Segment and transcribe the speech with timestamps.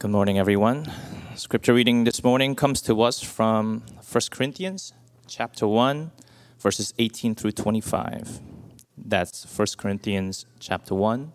[0.00, 0.92] Good morning, everyone.
[1.34, 4.92] Scripture reading this morning comes to us from 1 Corinthians
[5.26, 6.12] chapter 1,
[6.60, 8.38] verses 18 through 25.
[8.96, 11.32] That's 1 Corinthians chapter 1,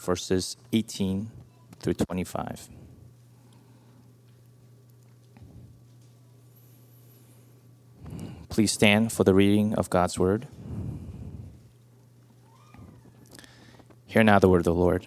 [0.00, 1.30] verses 18
[1.78, 2.68] through 25.
[8.48, 10.48] Please stand for the reading of God's word.
[14.06, 15.06] Hear now the word of the Lord.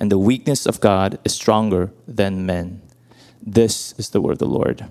[0.00, 2.80] and the weakness of God is stronger than men.
[3.42, 4.86] This is the word of the Lord.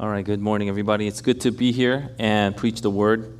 [0.00, 1.06] All right, good morning, everybody.
[1.06, 3.37] It's good to be here and preach the word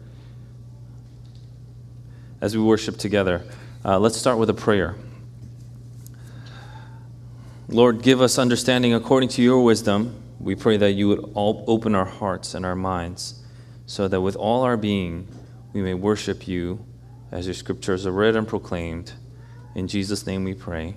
[2.40, 3.42] as we worship together.
[3.84, 4.96] Uh, let's start with a prayer.
[7.68, 10.22] Lord, give us understanding according to your wisdom.
[10.40, 13.42] We pray that you would all open our hearts and our minds
[13.86, 15.28] so that with all our being
[15.72, 16.84] we may worship you
[17.30, 19.12] as your scriptures are read and proclaimed.
[19.74, 20.94] In Jesus' name we pray.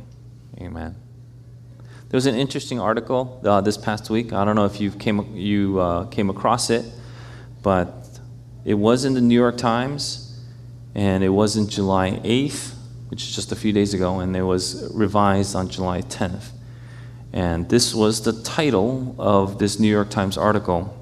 [0.60, 0.96] Amen.
[2.10, 4.34] There was an interesting article uh, this past week.
[4.34, 6.86] I don't know if you came you uh, came across it,
[7.64, 8.20] but
[8.66, 10.31] it was in the New York Times,
[10.96, 12.74] and it was in July 8th,
[13.10, 16.50] which is just a few days ago, and it was revised on July 10th.
[17.34, 20.98] And this was the title of this New York Times article.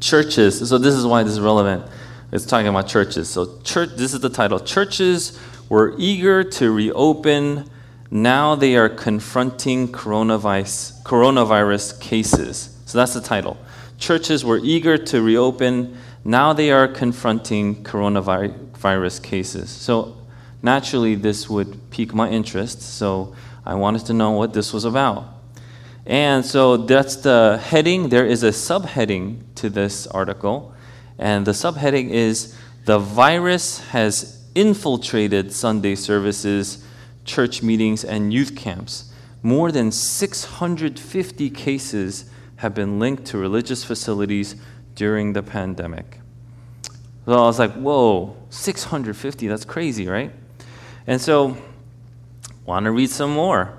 [0.00, 0.68] Churches.
[0.68, 1.84] So this is why this is relevant.
[2.32, 3.28] It's talking about churches.
[3.28, 3.90] So church.
[3.96, 4.58] This is the title.
[4.58, 7.70] Churches were eager to reopen
[8.10, 12.76] now they are confronting coronavirus, coronavirus cases.
[12.84, 13.56] So that's the title.
[13.98, 15.96] Churches were eager to reopen.
[16.24, 18.69] Now they are confronting coronavirus
[19.22, 19.70] cases.
[19.70, 20.16] So
[20.62, 22.82] naturally, this would pique my interest.
[22.82, 25.24] So I wanted to know what this was about.
[26.06, 28.08] And so that's the heading.
[28.08, 30.74] There is a subheading to this article.
[31.18, 36.84] And the subheading is The virus has infiltrated Sunday services
[37.24, 39.12] church meetings, and youth camps.
[39.42, 44.56] More than 650 cases have been linked to religious facilities
[44.94, 46.19] during the pandemic.
[47.30, 50.32] So I was like, whoa, 650, that's crazy, right?
[51.06, 51.56] And so,
[52.66, 53.72] want to read some more.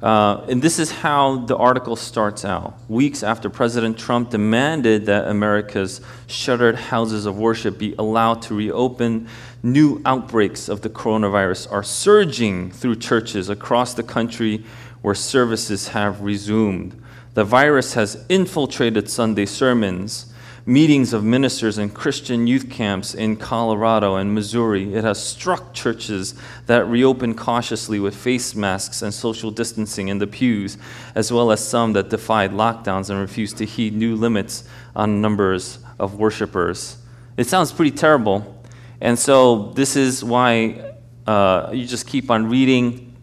[0.00, 2.78] Uh, and this is how the article starts out.
[2.88, 9.26] Weeks after President Trump demanded that America's shuttered houses of worship be allowed to reopen,
[9.60, 14.64] new outbreaks of the coronavirus are surging through churches across the country
[15.02, 17.02] where services have resumed.
[17.32, 20.32] The virus has infiltrated Sunday sermons
[20.66, 24.94] meetings of ministers and Christian youth camps in Colorado and Missouri.
[24.94, 26.34] It has struck churches
[26.66, 30.78] that reopen cautiously with face masks and social distancing in the pews,
[31.14, 34.64] as well as some that defied lockdowns and refused to heed new limits
[34.96, 36.96] on numbers of worshipers.
[37.36, 38.62] It sounds pretty terrible.
[39.00, 40.94] And so, this is why
[41.26, 43.14] uh, you just keep on reading.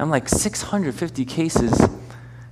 [0.00, 1.80] I'm like, 650 cases.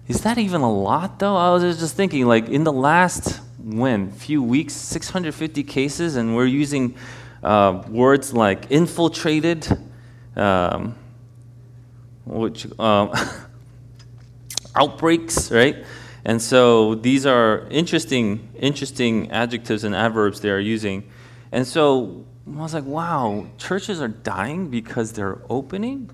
[0.07, 1.35] Is that even a lot, though?
[1.35, 6.37] I was just thinking, like, in the last when a few weeks 650 cases and
[6.37, 6.95] we're using
[7.43, 9.67] uh, words like infiltrated
[10.37, 10.95] um,
[12.25, 13.13] which um,
[14.77, 15.85] outbreaks right?
[16.25, 21.11] And so these are interesting interesting adjectives and adverbs they are using.
[21.51, 26.09] And so i was like wow churches are dying because they're opening?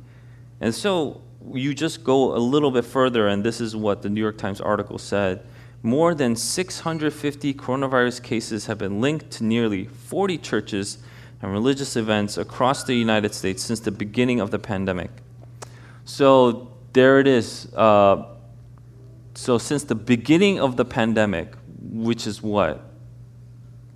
[0.63, 1.21] And so
[1.53, 4.61] you just go a little bit further and this is what the new york times
[4.61, 5.45] article said
[5.83, 10.99] more than 650 coronavirus cases have been linked to nearly 40 churches
[11.41, 15.11] and religious events across the United States since the beginning of the pandemic.
[16.05, 17.73] So there it is.
[17.75, 18.27] Uh,
[19.35, 22.85] so since the beginning of the pandemic, which is what?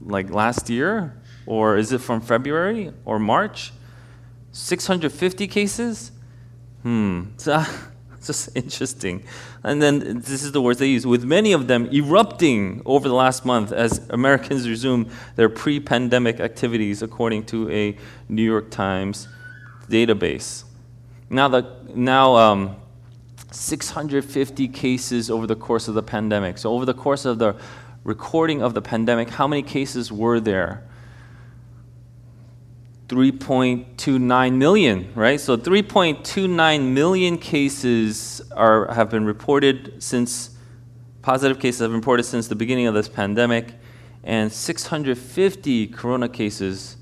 [0.00, 1.20] Like last year?
[1.46, 3.72] Or is it from February or March?
[4.52, 6.12] 650 cases?
[6.82, 7.24] Hmm.
[7.38, 7.62] So,
[8.24, 9.22] just interesting.
[9.66, 13.14] And then this is the words they use with many of them erupting over the
[13.14, 17.96] last month as Americans resume their pre pandemic activities, according to a
[18.28, 19.26] New York Times
[19.88, 20.62] database.
[21.30, 22.76] Now, the, now um,
[23.50, 26.58] 650 cases over the course of the pandemic.
[26.58, 27.56] So, over the course of the
[28.04, 30.84] recording of the pandemic, how many cases were there?
[33.08, 35.40] 3.29 million, right?
[35.40, 40.56] So 3.29 million cases are, have been reported since,
[41.22, 43.74] positive cases have been reported since the beginning of this pandemic,
[44.24, 46.96] and 650 corona cases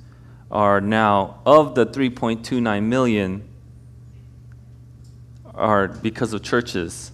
[0.51, 3.49] are now, of the 3.29 million,
[5.55, 7.13] are because of churches.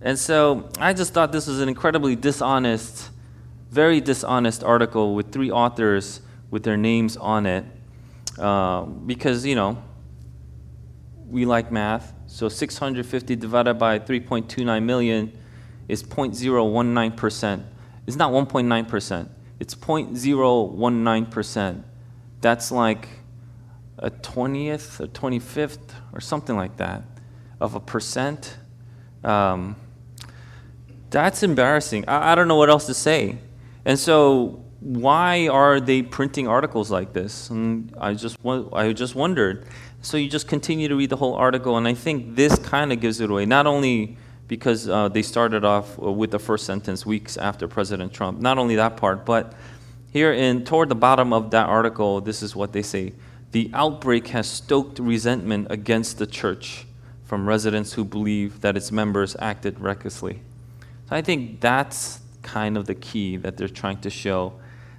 [0.00, 3.10] And so I just thought this was an incredibly dishonest,
[3.70, 6.20] very dishonest article with three authors
[6.50, 7.64] with their names on it.
[8.38, 9.82] Uh, because, you know,
[11.28, 12.12] we like math.
[12.26, 15.38] So 650 divided by 3.29 million
[15.88, 17.64] is 0.019%.
[18.06, 19.28] It's not 1.9%,
[19.60, 21.82] it's 0.019%.
[22.40, 23.08] That's like
[23.98, 27.02] a 20th, a 25th, or something like that
[27.60, 28.56] of a percent.
[29.22, 29.76] Um,
[31.10, 32.06] that's embarrassing.
[32.08, 33.38] I, I don't know what else to say.
[33.84, 37.48] And so why are they printing articles like this?
[37.48, 39.66] And I just, I just wondered.
[40.02, 43.00] So you just continue to read the whole article, and I think this kind of
[43.00, 43.46] gives it away.
[43.46, 48.40] Not only because uh, they started off with the first sentence weeks after President Trump,
[48.40, 49.54] not only that part, but
[50.12, 53.14] here in toward the bottom of that article, this is what they say:
[53.52, 56.84] the outbreak has stoked resentment against the church
[57.24, 60.42] from residents who believe that its members acted recklessly.
[61.08, 64.52] So I think that's kind of the key that they're trying to show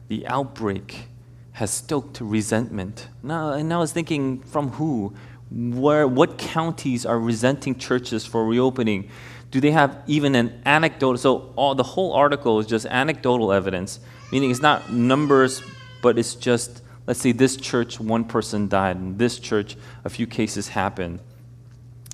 [0.07, 1.07] the outbreak
[1.53, 3.07] has stoked resentment.
[3.23, 5.13] Now, and I was thinking, from who?
[5.49, 9.09] Where, what counties are resenting churches for reopening?
[9.51, 11.17] Do they have even an anecdote?
[11.17, 13.99] So, all, the whole article is just anecdotal evidence,
[14.31, 15.63] meaning it's not numbers,
[16.01, 20.27] but it's just, let's say, this church, one person died, and this church, a few
[20.27, 21.21] cases happened.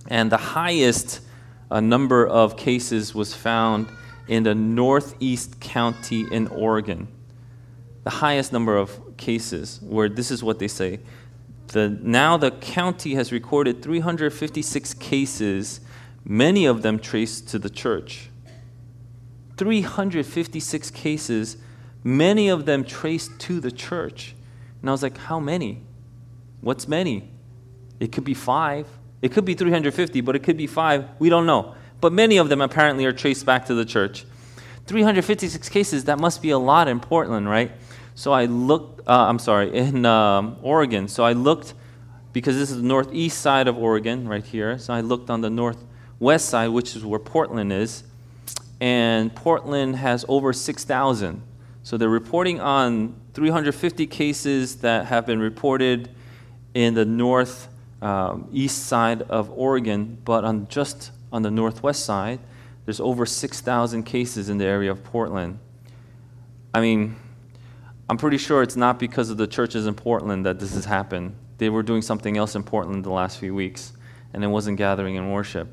[0.08, 1.22] And the highest
[1.72, 3.88] uh, number of cases was found
[4.28, 7.08] in the northeast county in Oregon
[8.03, 11.00] the highest number of cases where this is what they say.
[11.68, 15.80] The, now the county has recorded 356 cases,
[16.25, 18.30] many of them traced to the church.
[19.57, 21.57] 356 cases,
[22.03, 24.36] many of them traced to the church.
[24.81, 25.83] And I was like, how many?
[26.62, 27.30] What's many?
[28.00, 28.88] It could be five.
[29.21, 31.06] It could be 350, but it could be five.
[31.19, 31.75] We don't know.
[32.01, 34.25] But many of them apparently are traced back to the church.
[34.88, 37.71] 356 cases, that must be a lot in Portland, right?
[38.22, 41.08] So I looked, uh, I'm sorry, in um, Oregon.
[41.08, 41.74] So I looked,
[42.34, 44.78] because this is the northeast side of Oregon, right here.
[44.78, 48.04] So I looked on the northwest side, which is where Portland is.
[48.80, 51.42] And Portland has over 6,000.
[51.82, 56.12] So they're reporting on 350 cases that have been reported
[56.76, 57.70] in the north
[58.04, 62.40] um, east side of Oregon, but on just on the northwest side,
[62.86, 65.58] there's over 6,000 cases in the area of Portland.
[66.72, 67.16] I mean,
[68.12, 71.34] I'm pretty sure it's not because of the churches in Portland that this has happened.
[71.60, 73.94] They were doing something else in Portland the last few weeks,
[74.34, 75.70] and it wasn't gathering in worship.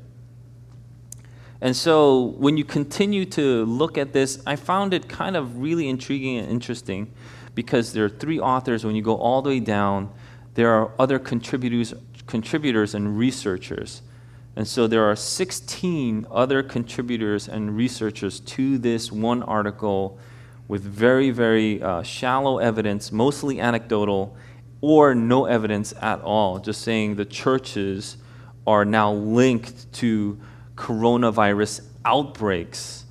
[1.59, 5.89] And so when you continue to look at this, I found it kind of really
[5.89, 7.11] intriguing and interesting
[7.55, 8.85] because there are three authors.
[8.85, 10.09] When you go all the way down,
[10.53, 11.93] there are other contributors,
[12.25, 14.01] contributors and researchers.
[14.55, 20.17] And so there are 16 other contributors and researchers to this one article
[20.69, 24.37] with very, very uh, shallow evidence, mostly anecdotal,
[24.81, 28.17] or no evidence at all, just saying the churches
[28.65, 30.39] are now linked to
[30.75, 33.03] coronavirus outbreaks.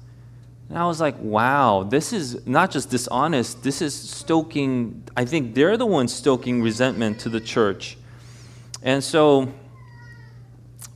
[0.68, 5.54] And I was like, wow, this is not just dishonest, this is stoking, I think
[5.54, 7.98] they're the ones stoking resentment to the church.
[8.82, 9.52] And so,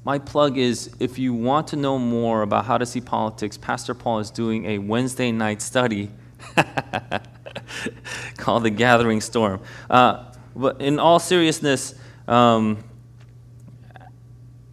[0.05, 3.95] my plug is if you want to know more about how to see politics, Pastor
[3.95, 6.11] Paul is doing a Wednesday night study
[8.37, 9.61] called the Gathering Storm.
[9.89, 11.95] Uh, but in all seriousness,
[12.29, 12.85] um,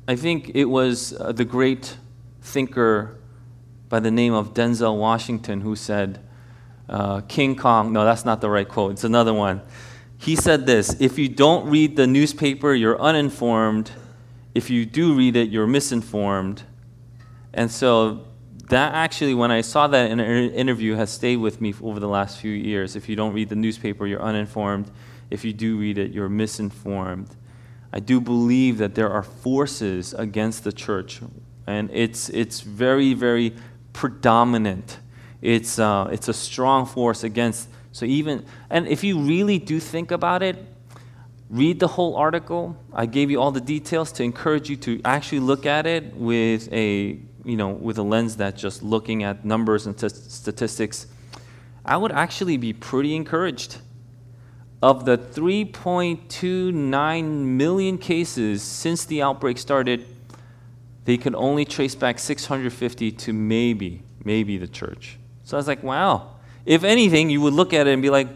[0.07, 1.97] I think it was uh, the great
[2.41, 3.19] thinker
[3.89, 6.19] by the name of Denzel Washington who said,
[6.89, 9.61] uh, King Kong, no, that's not the right quote, it's another one.
[10.17, 13.91] he said this If you don't read the newspaper, you're uninformed.
[14.55, 16.63] If you do read it, you're misinformed.
[17.53, 18.25] And so
[18.69, 22.07] that actually, when I saw that in an interview, has stayed with me over the
[22.07, 22.95] last few years.
[22.95, 24.89] If you don't read the newspaper, you're uninformed.
[25.29, 27.35] If you do read it, you're misinformed.
[27.91, 31.21] I do believe that there are forces against the church,
[31.65, 33.55] and it's, it's very, very
[33.93, 34.99] predominant.
[35.41, 37.69] It's, uh, it's a strong force against.
[37.91, 40.63] So, even, and if you really do think about it,
[41.49, 42.77] read the whole article.
[42.93, 46.71] I gave you all the details to encourage you to actually look at it with
[46.71, 51.07] a you know, with a lens that just looking at numbers and t- statistics,
[51.85, 53.77] I would actually be pretty encouraged.
[54.81, 60.05] Of the 3.29 million cases since the outbreak started,
[61.05, 65.17] they could only trace back 650 to maybe, maybe the church.
[65.43, 66.35] So I was like, wow.
[66.65, 68.27] If anything, you would look at it and be like,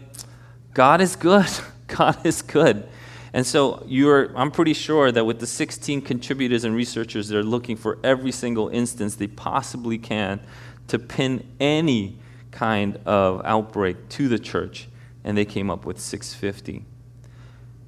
[0.74, 1.48] God is good.
[1.86, 2.86] God is good.
[3.34, 7.76] And so you're, I'm pretty sure that with the 16 contributors and researchers, they're looking
[7.76, 10.38] for every single instance they possibly can
[10.86, 12.16] to pin any
[12.52, 14.86] kind of outbreak to the church,
[15.24, 16.84] and they came up with 650.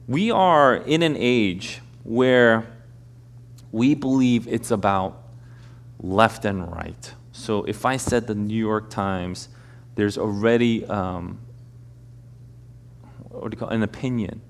[0.09, 2.67] We are in an age where
[3.71, 5.23] we believe it's about
[6.01, 7.15] left and right.
[7.31, 9.49] So if I said the New York Times,
[9.95, 11.39] there's already um,
[13.29, 14.41] what do you call it, an opinion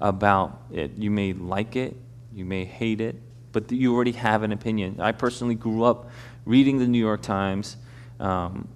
[0.00, 0.92] about it.
[0.96, 1.96] You may like it,
[2.32, 3.16] you may hate it,
[3.52, 5.00] but you already have an opinion.
[5.00, 6.10] I personally grew up
[6.44, 7.76] reading the New York Times.
[8.18, 8.68] Um,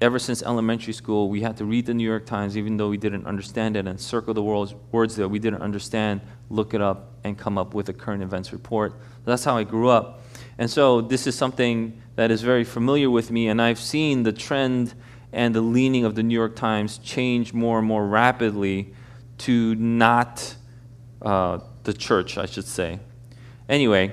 [0.00, 2.96] ever since elementary school, we had to read the New York Times even though we
[2.96, 7.12] didn't understand it and circle the words, words that we didn't understand, look it up,
[7.24, 8.94] and come up with a current events report.
[9.24, 10.22] That's how I grew up.
[10.58, 14.32] And so this is something that is very familiar with me, and I've seen the
[14.32, 14.94] trend
[15.32, 18.94] and the leaning of the New York Times change more and more rapidly
[19.38, 20.56] to not
[21.26, 23.00] uh, the church, I should say.
[23.68, 24.12] Anyway,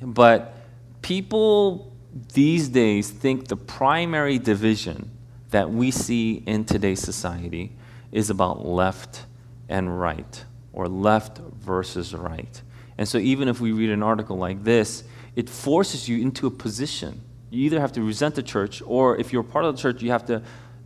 [0.00, 0.54] but
[1.02, 1.92] people
[2.32, 5.10] these days think the primary division
[5.50, 7.72] that we see in today's society
[8.12, 9.26] is about left
[9.68, 12.62] and right, or left versus right.
[12.96, 15.02] And so, even if we read an article like this,
[15.34, 17.22] it forces you into a position.
[17.50, 20.12] You either have to resent the church, or if you're part of the church, you
[20.12, 20.42] have to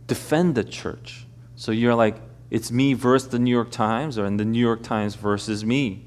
[0.07, 1.27] defend the church.
[1.55, 2.15] So you're like,
[2.51, 6.05] it's me versus the New York Times, or in the New York Times versus me.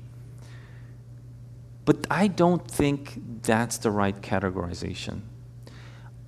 [1.84, 5.22] But I don't think that's the right categorization.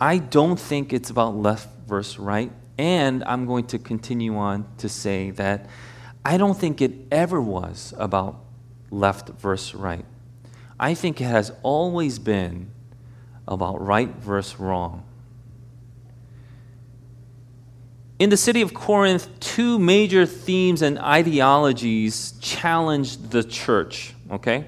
[0.01, 2.53] I don't think it's about left versus right.
[2.77, 5.67] And I'm going to continue on to say that
[6.25, 8.41] I don't think it ever was about
[8.91, 10.05] left versus right.
[10.79, 12.71] I think it has always been
[13.47, 15.05] about right versus wrong.
[18.25, 24.65] In the city of Corinth, two major themes and ideologies challenged the church, okay?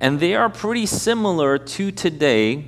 [0.00, 2.64] And they are pretty similar to today,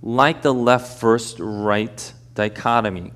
[0.00, 3.12] like the left first right dichotomy.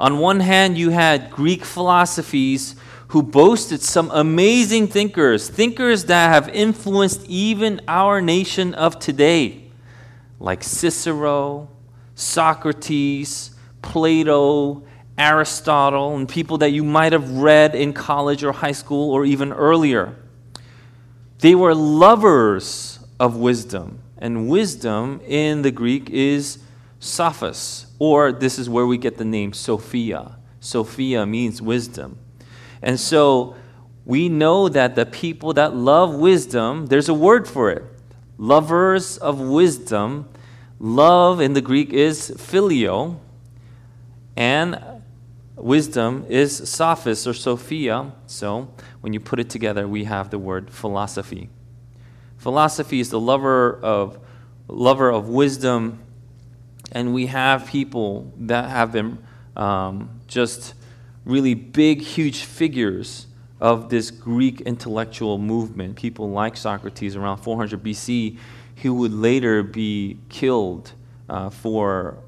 [0.00, 2.74] On one hand, you had Greek philosophies
[3.08, 9.64] who boasted some amazing thinkers, thinkers that have influenced even our nation of today,
[10.40, 11.68] like Cicero,
[12.14, 13.50] Socrates,
[13.82, 14.84] Plato,
[15.22, 19.52] Aristotle and people that you might have read in college or high school or even
[19.52, 20.16] earlier.
[21.38, 26.58] They were lovers of wisdom, and wisdom in the Greek is
[27.00, 30.36] sophos, or this is where we get the name Sophia.
[30.60, 32.18] Sophia means wisdom.
[32.82, 33.54] And so
[34.04, 37.84] we know that the people that love wisdom, there's a word for it.
[38.38, 40.28] Lovers of wisdom.
[40.80, 43.18] Love in the Greek is phileo,
[44.36, 44.76] and
[45.62, 48.12] Wisdom is sophis or Sophia.
[48.26, 48.68] So
[49.00, 51.50] when you put it together, we have the word philosophy.
[52.36, 54.18] Philosophy is the lover of
[54.66, 56.02] lover of wisdom,
[56.90, 59.24] and we have people that have been
[59.56, 60.74] um, just
[61.24, 63.28] really big, huge figures
[63.60, 65.94] of this Greek intellectual movement.
[65.94, 68.36] People like Socrates around 400 BC,
[68.78, 70.90] who would later be killed
[71.28, 72.18] uh, for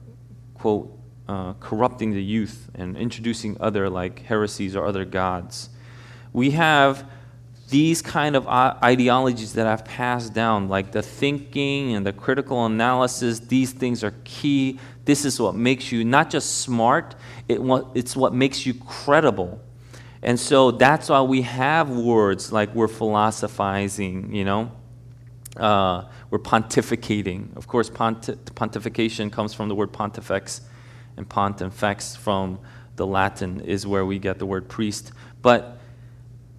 [0.55, 0.97] quote
[1.29, 5.71] uh, corrupting the youth and introducing other like heresies or other gods.
[6.33, 7.09] We have
[7.69, 13.41] these kind of ideologies that have passed down, like the thinking and the critical analysis,
[13.41, 14.79] these things are key.
[15.07, 17.15] This is what makes you not just smart,
[17.49, 17.61] it,
[17.95, 19.61] it's what makes you credible.
[20.23, 24.73] And so that's why we have words like we're philosophizing, you know,
[25.57, 27.55] uh, we're pontificating.
[27.57, 30.63] Of course, ponti- pontification comes from the word pontifex,
[31.17, 32.59] and pont and fex from
[32.97, 35.13] the Latin is where we get the word priest.
[35.43, 35.79] But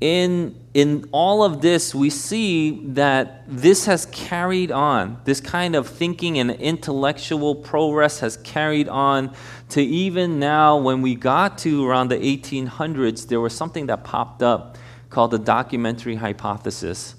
[0.01, 5.19] in, in all of this, we see that this has carried on.
[5.23, 9.33] This kind of thinking and intellectual progress has carried on
[9.69, 14.43] to even now, when we got to around the 1800s, there was something that popped
[14.43, 14.77] up
[15.09, 17.15] called the documentary hypothesis.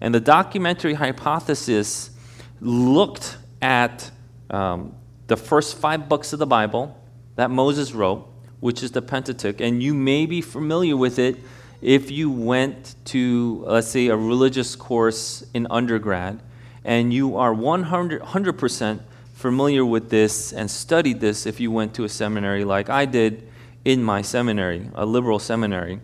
[0.00, 2.10] And the documentary hypothesis
[2.60, 4.10] looked at
[4.50, 4.94] um,
[5.28, 6.98] the first five books of the Bible
[7.36, 8.26] that Moses wrote,
[8.60, 9.60] which is the Pentateuch.
[9.60, 11.36] And you may be familiar with it
[11.80, 16.40] if you went to, let's say, a religious course in undergrad,
[16.84, 19.00] and you are 100, 100%
[19.34, 23.48] familiar with this and studied this if you went to a seminary like I did
[23.84, 26.00] in my seminary, a liberal seminary.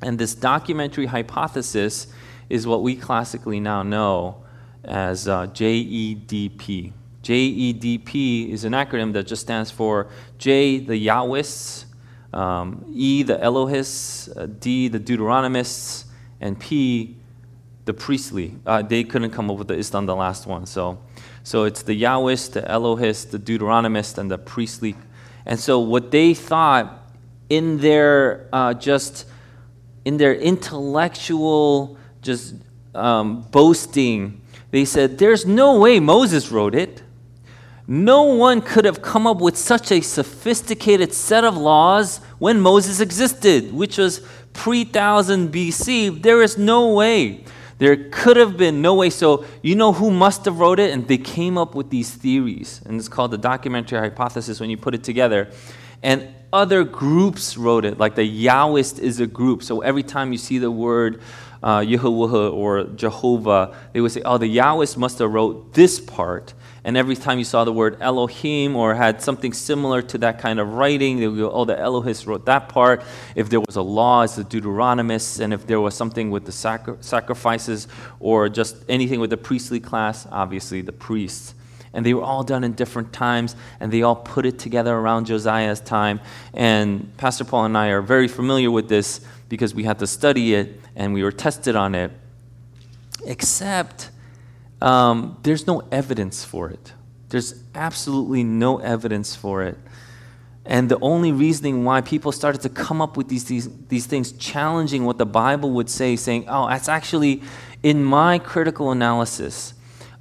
[0.00, 2.06] And this documentary hypothesis
[2.48, 4.44] is what we classically now know
[4.84, 6.94] as uh, JEDP.
[7.22, 10.08] JEDP is an acronym that just stands for
[10.38, 11.84] J, the Yahwists,
[12.32, 16.04] um, E, the Elohists, uh, D, the Deuteronomists,
[16.40, 17.16] and P,
[17.84, 18.56] the priestly.
[18.64, 20.64] Uh, they couldn't come up with the ist on the last one.
[20.64, 20.98] So,
[21.42, 24.94] so it's the Yahwist, the Elohist, the Deuteronomist, and the priestly.
[25.44, 27.12] And so what they thought
[27.48, 29.26] in their uh, just
[30.04, 32.54] in their intellectual just
[32.94, 37.02] um, boasting, they said, "There's no way Moses wrote it."
[37.92, 43.00] No one could have come up with such a sophisticated set of laws when Moses
[43.00, 46.22] existed, which was pre 1000 BC.
[46.22, 47.42] There is no way.
[47.78, 49.10] There could have been no way.
[49.10, 50.92] So, you know who must have wrote it?
[50.92, 52.80] And they came up with these theories.
[52.86, 55.50] And it's called the documentary hypothesis when you put it together.
[56.00, 59.64] And other groups wrote it, like the Yahwist is a group.
[59.64, 61.22] So every time you see the word
[61.60, 66.54] uh, or Jehovah, they would say, oh, the Yahwist must have wrote this part.
[66.82, 70.58] And every time you saw the word Elohim or had something similar to that kind
[70.58, 73.02] of writing, they would go, oh, the Elohist wrote that part.
[73.34, 75.40] If there was a law, it's the Deuteronomists.
[75.40, 77.86] And if there was something with the sacri- sacrifices
[78.18, 81.54] or just anything with the priestly class, obviously the priests.
[81.92, 85.26] And they were all done in different times, and they all put it together around
[85.26, 86.20] Josiah's time.
[86.54, 90.54] And Pastor Paul and I are very familiar with this because we had to study
[90.54, 92.12] it and we were tested on it.
[93.26, 94.10] Except,
[94.80, 96.92] um, there's no evidence for it.
[97.28, 99.78] There's absolutely no evidence for it.
[100.64, 104.32] And the only reasoning why people started to come up with these, these, these things,
[104.32, 107.42] challenging what the Bible would say, saying, oh, that's actually,
[107.82, 109.74] in my critical analysis,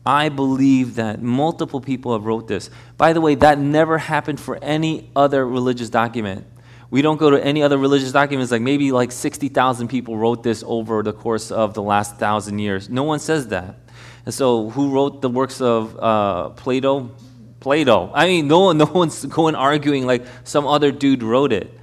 [0.06, 2.70] I believe that multiple people have wrote this.
[2.98, 6.48] By the way, that never happened for any other religious document.
[6.90, 10.64] We don't go to any other religious documents like maybe like 60,000 people wrote this
[10.66, 12.90] over the course of the last thousand years.
[12.90, 13.76] No one says that.
[14.26, 17.12] And so, who wrote the works of uh, Plato?
[17.60, 18.12] Plato.
[18.14, 21.74] I mean, no, no one's going arguing like some other dude wrote it.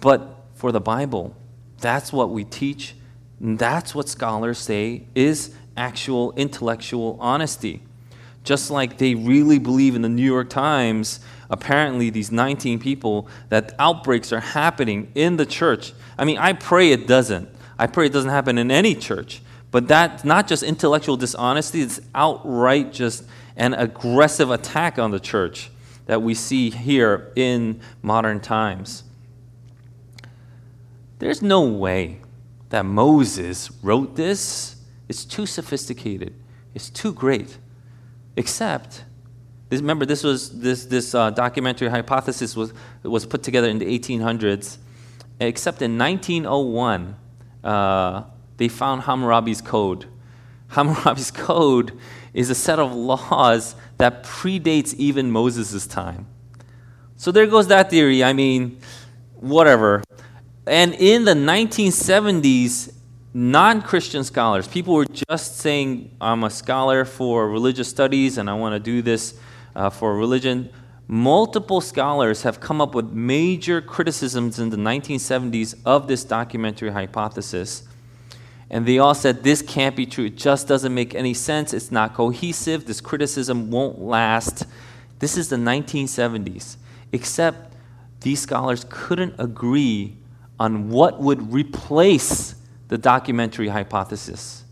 [0.00, 1.36] But for the Bible,
[1.80, 2.94] that's what we teach.
[3.40, 7.82] That's what scholars say is actual intellectual honesty.
[8.44, 13.74] Just like they really believe in the New York Times, apparently, these 19 people, that
[13.78, 15.94] outbreaks are happening in the church.
[16.18, 17.48] I mean, I pray it doesn't.
[17.78, 19.42] I pray it doesn't happen in any church.
[19.74, 23.24] But that's not just intellectual dishonesty, it's outright just
[23.56, 25.68] an aggressive attack on the church
[26.06, 29.02] that we see here in modern times.
[31.18, 32.20] There's no way
[32.68, 34.76] that Moses wrote this.
[35.08, 36.34] It's too sophisticated.
[36.72, 37.58] It's too great.
[38.36, 39.02] Except,
[39.70, 43.86] this, remember, this was this this uh, documentary hypothesis was was put together in the
[43.86, 44.78] 1800s.
[45.40, 47.16] Except in 1901,
[47.64, 48.22] uh,
[48.56, 50.06] they found Hammurabi's code.
[50.68, 51.98] Hammurabi's code
[52.32, 56.26] is a set of laws that predates even Moses' time.
[57.16, 58.24] So there goes that theory.
[58.24, 58.78] I mean,
[59.36, 60.02] whatever.
[60.66, 62.92] And in the 1970s,
[63.32, 68.54] non Christian scholars, people were just saying, I'm a scholar for religious studies and I
[68.54, 69.38] want to do this
[69.76, 70.70] uh, for religion.
[71.06, 77.82] Multiple scholars have come up with major criticisms in the 1970s of this documentary hypothesis.
[78.74, 80.24] And they all said, This can't be true.
[80.24, 81.72] It just doesn't make any sense.
[81.72, 82.86] It's not cohesive.
[82.86, 84.66] This criticism won't last.
[85.20, 86.76] This is the 1970s.
[87.12, 87.72] Except
[88.22, 90.16] these scholars couldn't agree
[90.58, 92.56] on what would replace
[92.88, 94.64] the documentary hypothesis.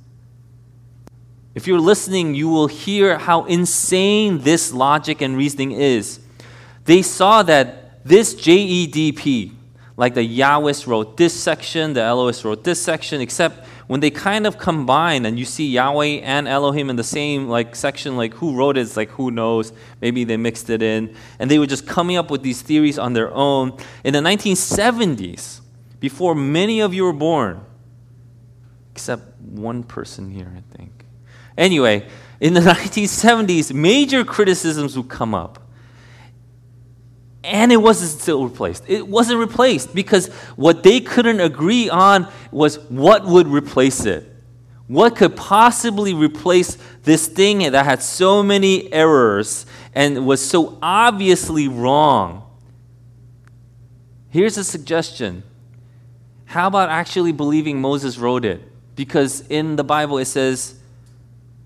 [1.54, 6.18] If you're listening, you will hear how insane this logic and reasoning is.
[6.86, 9.52] They saw that this JEDP,
[9.96, 14.46] like the Yahwist wrote this section, the Elohist wrote this section, except when they kind
[14.46, 18.56] of combine and you see Yahweh and Elohim in the same like section, like who
[18.56, 21.86] wrote it, it's like who knows, maybe they mixed it in, and they were just
[21.86, 23.76] coming up with these theories on their own.
[24.04, 25.60] In the 1970s,
[26.00, 27.64] before many of you were born,
[28.92, 31.06] except one person here, I think.
[31.56, 32.06] Anyway,
[32.40, 35.61] in the 1970s, major criticisms would come up.
[37.44, 38.84] And it wasn't still replaced.
[38.88, 44.28] It wasn't replaced because what they couldn't agree on was what would replace it.
[44.86, 51.66] What could possibly replace this thing that had so many errors and was so obviously
[51.66, 52.48] wrong?
[54.28, 55.42] Here's a suggestion.
[56.44, 58.60] How about actually believing Moses wrote it?
[58.94, 60.74] Because in the Bible it says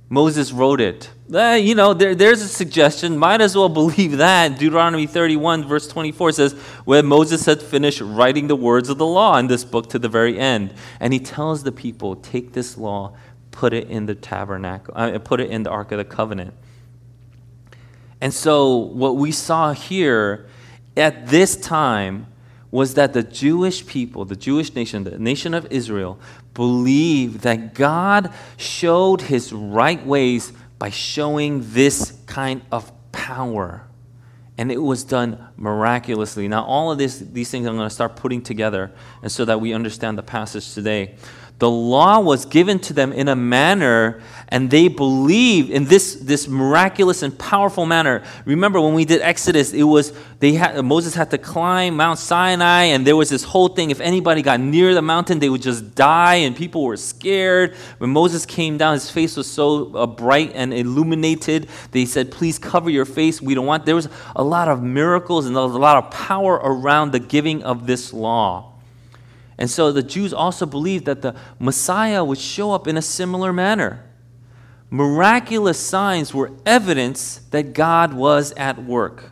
[0.08, 1.10] Moses wrote it.
[1.34, 3.18] Eh, you know, there, there's a suggestion.
[3.18, 4.58] Might as well believe that.
[4.58, 6.52] Deuteronomy 31, verse 24 says,
[6.84, 10.08] When Moses had finished writing the words of the law in this book to the
[10.08, 10.74] very end.
[11.00, 13.16] And he tells the people, Take this law,
[13.50, 16.54] put it in the tabernacle, uh, put it in the Ark of the Covenant.
[18.20, 20.46] And so, what we saw here
[20.96, 22.28] at this time
[22.70, 26.18] was that the Jewish people, the Jewish nation, the nation of Israel,
[26.56, 33.86] believed that God showed his right ways by showing this kind of power.
[34.58, 36.48] And it was done miraculously.
[36.48, 38.90] Now, all of this, these things I'm going to start putting together,
[39.22, 41.16] and so that we understand the passage today.
[41.58, 46.46] The law was given to them in a manner, and they believed in this, this
[46.46, 48.22] miraculous and powerful manner.
[48.44, 52.84] Remember when we did Exodus, it was they had Moses had to climb Mount Sinai,
[52.84, 53.90] and there was this whole thing.
[53.90, 57.74] If anybody got near the mountain, they would just die, and people were scared.
[57.98, 61.68] When Moses came down, his face was so uh, bright and illuminated.
[61.90, 63.42] They said, "Please cover your face.
[63.42, 66.10] We don't want." There was a lot of miracles and there was a lot of
[66.10, 68.72] power around the giving of this law.
[69.58, 73.52] And so the Jews also believed that the Messiah would show up in a similar
[73.52, 74.04] manner.
[74.90, 79.30] Miraculous signs were evidence that God was at work.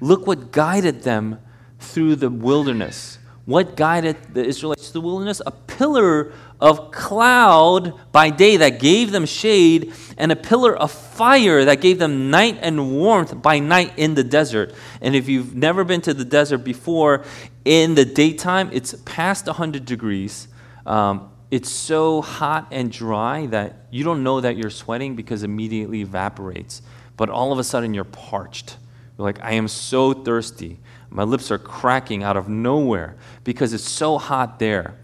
[0.00, 1.40] Look what guided them
[1.78, 3.18] through the wilderness.
[3.44, 5.42] What guided the Israelites through the wilderness?
[5.44, 11.64] A pillar of cloud by day that gave them shade, and a pillar of fire
[11.64, 14.72] that gave them night and warmth by night in the desert.
[15.02, 17.24] And if you've never been to the desert before,
[17.66, 20.48] in the daytime, it's past 100 degrees.
[20.86, 26.00] Um, it's so hot and dry that you don't know that you're sweating because immediately
[26.00, 26.82] evaporates.
[27.16, 28.76] But all of a sudden, you're parched.
[29.16, 30.80] You're like, I am so thirsty.
[31.10, 33.14] My lips are cracking out of nowhere
[33.44, 34.96] because it's so hot there.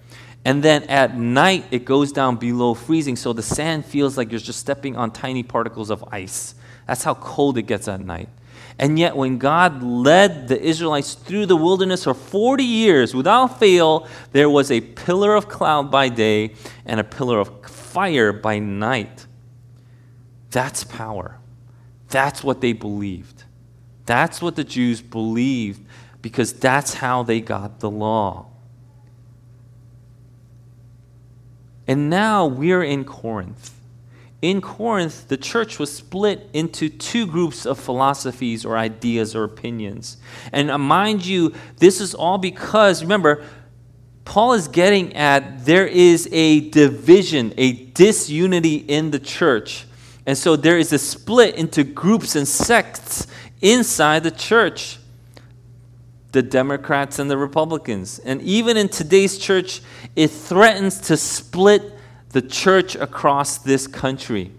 [0.44, 4.40] And then at night, it goes down below freezing, so the sand feels like you're
[4.40, 6.56] just stepping on tiny particles of ice.
[6.88, 8.28] That's how cold it gets at night.
[8.80, 14.08] And yet, when God led the Israelites through the wilderness for 40 years without fail,
[14.32, 16.54] there was a pillar of cloud by day
[16.86, 19.26] and a pillar of fire by night.
[20.50, 21.36] That's power.
[22.08, 23.44] That's what they believed.
[24.06, 25.86] That's what the Jews believed
[26.22, 28.46] because that's how they got the law.
[31.86, 33.74] And now we're in Corinth.
[34.42, 40.16] In Corinth, the church was split into two groups of philosophies or ideas or opinions.
[40.50, 43.44] And uh, mind you, this is all because, remember,
[44.24, 49.86] Paul is getting at there is a division, a disunity in the church.
[50.24, 53.26] And so there is a split into groups and sects
[53.60, 54.98] inside the church
[56.32, 58.20] the Democrats and the Republicans.
[58.20, 59.82] And even in today's church,
[60.14, 61.92] it threatens to split
[62.30, 64.52] the church across this country.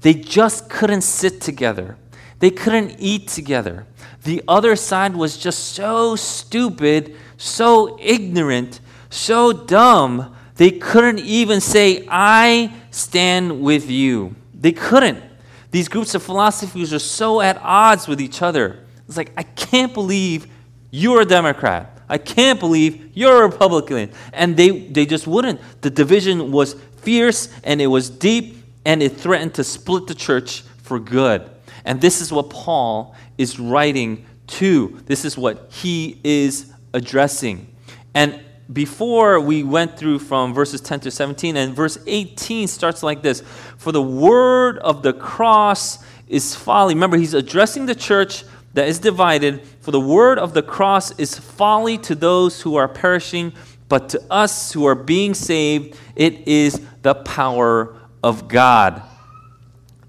[0.00, 1.96] They just couldn't sit together.
[2.38, 3.86] They couldn't eat together.
[4.24, 12.06] The other side was just so stupid, so ignorant, so dumb, they couldn't even say,
[12.08, 14.36] I stand with you.
[14.54, 15.22] They couldn't.
[15.70, 18.84] These groups of philosophies are so at odds with each other.
[19.08, 20.46] It's like, I can't believe
[20.90, 21.91] you're a Democrat.
[22.12, 24.10] I can't believe you're a Republican.
[24.34, 25.62] And they, they just wouldn't.
[25.80, 30.60] The division was fierce and it was deep and it threatened to split the church
[30.82, 31.50] for good.
[31.86, 35.00] And this is what Paul is writing to.
[35.06, 37.74] This is what he is addressing.
[38.12, 43.22] And before we went through from verses 10 to 17, and verse 18 starts like
[43.22, 43.40] this
[43.78, 46.92] For the word of the cross is folly.
[46.92, 49.62] Remember, he's addressing the church that is divided.
[49.80, 53.52] For the word of the cross is folly to those who are perishing,
[53.88, 59.02] but to us who are being saved, it is the power of God.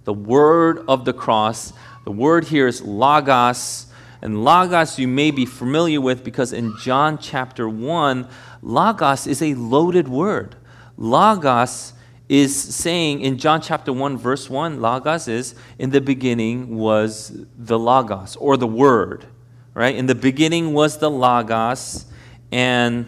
[0.06, 1.74] The word of the cross,
[2.06, 3.88] the word here is logos.
[4.22, 8.28] And logos you may be familiar with because in John chapter 1,
[8.62, 10.56] logos is a loaded word.
[10.98, 11.93] Logos
[12.34, 17.78] is saying in John chapter 1, verse 1, Logos is, in the beginning was the
[17.78, 19.28] Logos, or the Word,
[19.76, 19.96] right?
[19.96, 22.06] In the beginning was the Logos,
[22.52, 23.06] and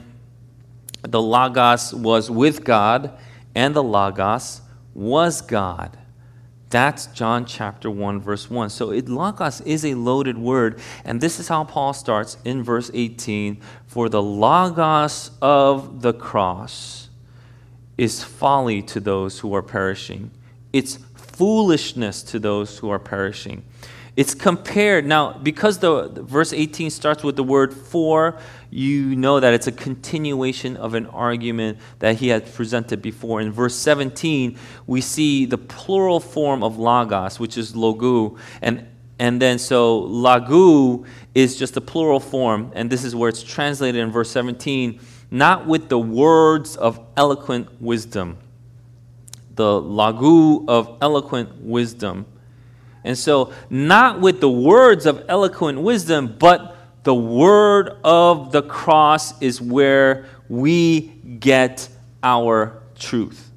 [1.02, 3.18] the Logos was with God,
[3.56, 4.62] and the Logos
[4.94, 5.98] was God.
[6.70, 8.70] That's John chapter 1, verse 1.
[8.70, 10.80] So it, logos is a loaded word.
[11.04, 17.05] And this is how Paul starts in verse 18 For the logos of the cross
[17.98, 20.32] is folly to those who are perishing,
[20.74, 23.64] it's foolishness to those who are perishing.
[24.16, 29.54] It's compared now because the, verse 18 starts with the word for, you know that
[29.54, 33.42] it's a continuation of an argument that he had presented before.
[33.42, 39.42] In verse 17, we see the plural form of logos, which is logu, and and
[39.42, 44.12] then so lagu is just a plural form, and this is where it's translated in
[44.12, 45.00] verse 17,
[45.36, 48.38] not with the words of eloquent wisdom.
[49.56, 52.26] The lagu of eloquent wisdom.
[53.04, 59.40] And so, not with the words of eloquent wisdom, but the word of the cross
[59.42, 61.90] is where we get
[62.24, 63.52] our truth.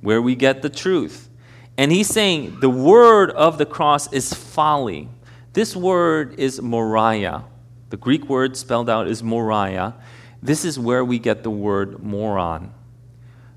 [0.00, 1.28] Where we get the truth.
[1.76, 5.10] And he's saying the word of the cross is folly.
[5.52, 7.44] This word is moria.
[7.90, 9.94] The Greek word spelled out is moria.
[10.42, 12.72] This is where we get the word moron.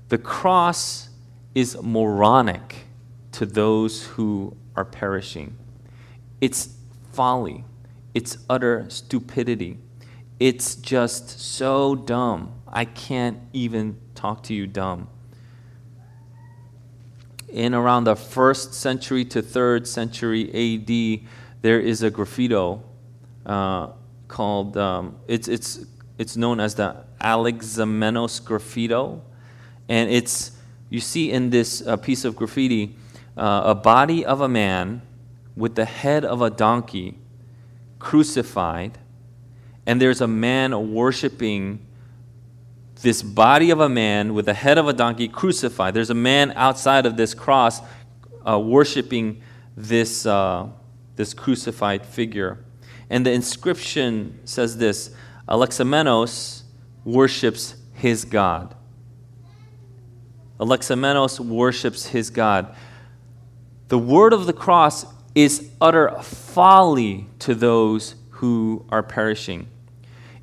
[0.08, 1.08] The cross
[1.54, 2.86] is moronic
[3.32, 5.56] to those who are perishing.
[6.40, 6.74] It's
[7.12, 7.64] folly,
[8.14, 9.78] it's utter stupidity.
[10.38, 12.54] It's just so dumb.
[12.66, 15.08] I can't even talk to you dumb.
[17.50, 21.28] In around the first century to third century AD,
[21.62, 22.80] there is a graffito
[23.44, 23.88] uh,
[24.28, 25.84] called, um, it's, it's,
[26.20, 29.22] it's known as the Alexamenos graffito.
[29.88, 30.52] And it's,
[30.90, 32.94] you see in this uh, piece of graffiti,
[33.38, 35.00] uh, a body of a man
[35.56, 37.16] with the head of a donkey
[37.98, 38.98] crucified,
[39.86, 41.86] and there's a man worshiping
[43.00, 45.94] this body of a man with the head of a donkey crucified.
[45.94, 47.80] There's a man outside of this cross
[48.46, 49.40] uh, worshiping
[49.74, 50.68] this, uh,
[51.16, 52.62] this crucified figure.
[53.08, 55.14] And the inscription says this
[55.50, 56.62] Alexamenos
[57.04, 58.74] worships his God.
[60.58, 62.74] Alexamenos worships his God.
[63.88, 69.68] The word of the cross is utter folly to those who are perishing.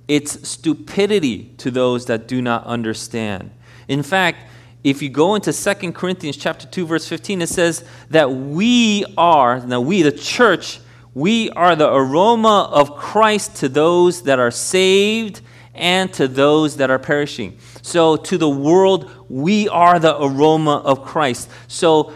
[0.08, 3.52] It's stupidity to those that do not understand.
[3.88, 4.50] In fact,
[4.84, 9.60] if you go into 2 Corinthians chapter 2 verse 15 it says that we are
[9.66, 10.80] now we the church
[11.18, 15.42] we are the aroma of Christ to those that are saved
[15.74, 17.58] and to those that are perishing.
[17.82, 21.50] So to the world we are the aroma of Christ.
[21.68, 22.14] So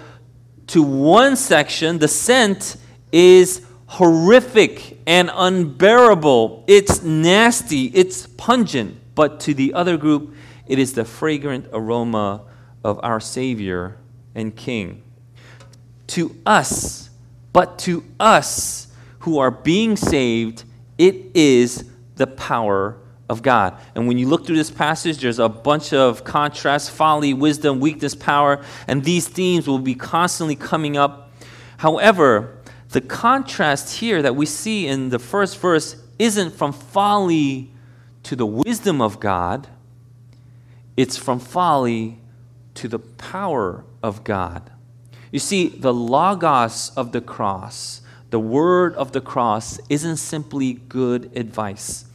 [0.68, 2.78] to one section, the scent
[3.12, 6.64] is horrific and unbearable.
[6.68, 9.00] It's nasty, it's pungent.
[9.16, 10.36] But to the other group,
[10.68, 12.44] it is the fragrant aroma
[12.84, 13.98] of our Savior
[14.36, 15.02] and King.
[16.08, 17.10] To us,
[17.52, 18.90] but to us
[19.22, 20.64] who are being saved,
[20.98, 22.98] it is the power
[23.30, 23.78] of God.
[23.96, 28.14] And when you look through this passage, there's a bunch of contrasts folly, wisdom, weakness,
[28.14, 31.32] power, and these themes will be constantly coming up.
[31.78, 32.58] However,
[32.90, 37.72] the contrast here that we see in the first verse isn't from folly
[38.24, 39.68] to the wisdom of God,
[40.98, 42.20] it's from folly
[42.76, 44.70] to the power of God.
[45.32, 48.01] You see, the logos of the cross,
[48.32, 52.06] the word of the cross, isn't simply good advice.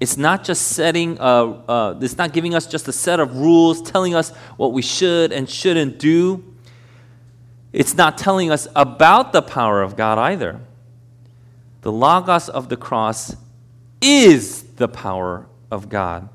[0.00, 3.82] It's not just setting, uh, uh, it's not giving us just a set of rules,
[3.82, 6.44] telling us what we should and shouldn't do.
[7.72, 10.60] It's not telling us about the power of God either.
[11.82, 13.36] The Logos of the cross
[14.00, 16.28] is the power of God.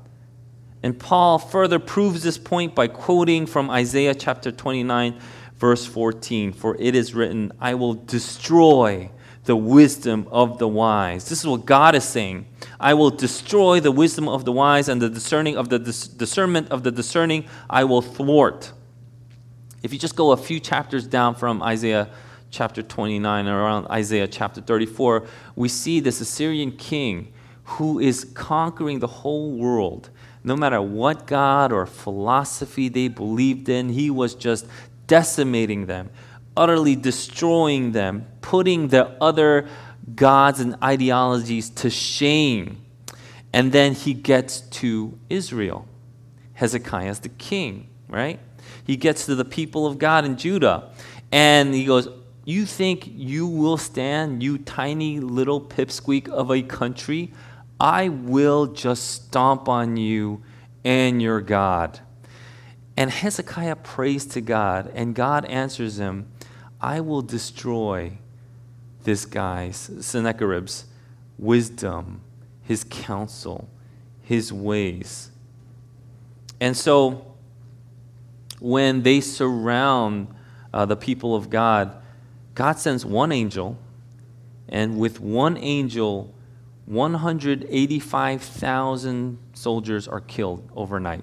[0.82, 5.18] And Paul further proves this point by quoting from Isaiah chapter 29,
[5.56, 9.10] verse 14 For it is written, I will destroy
[9.50, 11.28] the wisdom of the wise.
[11.28, 12.46] This is what God is saying.
[12.78, 16.70] I will destroy the wisdom of the wise and the discerning of the dis- discernment
[16.70, 18.72] of the discerning I will thwart.
[19.82, 22.10] If you just go a few chapters down from Isaiah
[22.52, 27.32] chapter 29 or around Isaiah chapter 34, we see this Assyrian king
[27.64, 30.10] who is conquering the whole world.
[30.44, 34.68] No matter what God or philosophy they believed in, he was just
[35.08, 36.08] decimating them
[36.56, 39.68] utterly destroying them, putting the other
[40.14, 42.78] gods and ideologies to shame.
[43.52, 45.86] And then he gets to Israel.
[46.54, 48.38] Hezekiah is the king, right?
[48.84, 50.90] He gets to the people of God in Judah.
[51.32, 52.08] And he goes,
[52.44, 57.32] You think you will stand, you tiny little pipsqueak of a country?
[57.78, 60.42] I will just stomp on you
[60.84, 62.00] and your God.
[62.96, 66.30] And Hezekiah prays to God, and God answers him,
[66.80, 68.12] I will destroy
[69.04, 70.86] this guy's, Sennacherib's,
[71.38, 72.22] wisdom,
[72.62, 73.68] his counsel,
[74.22, 75.30] his ways.
[76.60, 77.26] And so,
[78.60, 80.28] when they surround
[80.72, 81.96] uh, the people of God,
[82.54, 83.76] God sends one angel,
[84.68, 86.32] and with one angel,
[86.86, 91.22] 185,000 soldiers are killed overnight.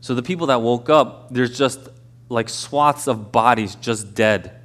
[0.00, 1.88] So the people that woke up, there's just
[2.28, 4.55] like swaths of bodies just dead.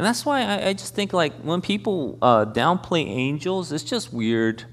[0.00, 4.14] And that's why I, I just think like when people uh, downplay angels, it's just
[4.14, 4.64] weird.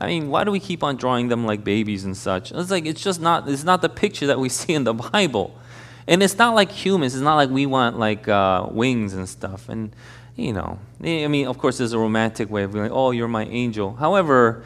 [0.00, 2.52] I mean, why do we keep on drawing them like babies and such?
[2.52, 5.58] It's like it's just not it's not the picture that we see in the Bible.
[6.06, 7.16] And it's not like humans.
[7.16, 9.68] It's not like we want like uh, wings and stuff.
[9.68, 9.90] And
[10.36, 13.26] you know, I mean, of course, there's a romantic way of being like, "Oh, you're
[13.26, 14.62] my angel." However,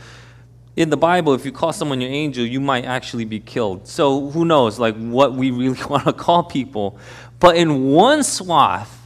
[0.76, 3.88] in the Bible, if you call someone your angel, you might actually be killed.
[3.88, 6.98] So who knows, like what we really want to call people?
[7.38, 8.99] But in one swath,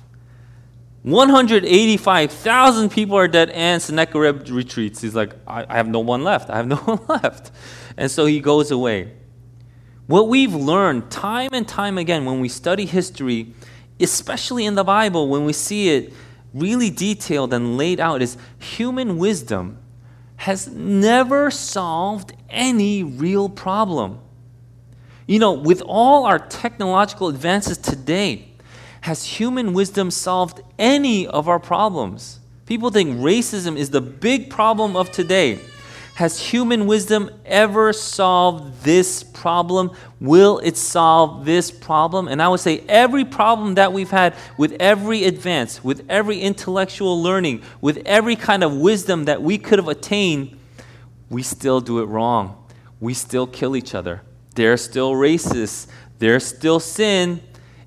[1.04, 5.02] 185,000 people are dead, and Sennacherib retreats.
[5.02, 6.48] He's like, I, I have no one left.
[6.48, 7.52] I have no one left.
[7.98, 9.12] And so he goes away.
[10.06, 13.52] What we've learned time and time again when we study history,
[14.00, 16.14] especially in the Bible, when we see it
[16.54, 19.76] really detailed and laid out, is human wisdom
[20.36, 24.20] has never solved any real problem.
[25.26, 28.53] You know, with all our technological advances today,
[29.04, 32.40] has human wisdom solved any of our problems?
[32.64, 35.58] People think racism is the big problem of today.
[36.14, 39.90] Has human wisdom ever solved this problem?
[40.20, 42.28] Will it solve this problem?
[42.28, 47.22] And I would say every problem that we've had with every advance, with every intellectual
[47.22, 50.58] learning, with every kind of wisdom that we could have attained,
[51.28, 52.56] we still do it wrong.
[53.00, 54.22] We still kill each other.
[54.54, 55.88] There's still racist.
[56.20, 57.42] There's still sin.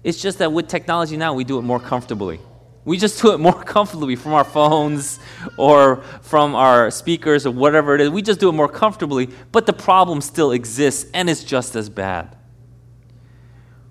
[0.08, 2.39] It's just that with technology now, we do it more comfortably.
[2.86, 5.20] We just do it more comfortably from our phones
[5.58, 8.10] or from our speakers or whatever it is.
[8.10, 11.89] We just do it more comfortably, but the problem still exists and it's just as
[11.89, 12.38] bad.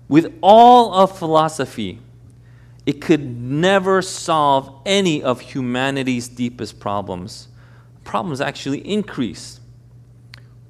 [0.07, 1.99] With all of philosophy,
[2.87, 7.47] it could never solve any of humanity's deepest problems.
[8.03, 9.59] Problems actually increase.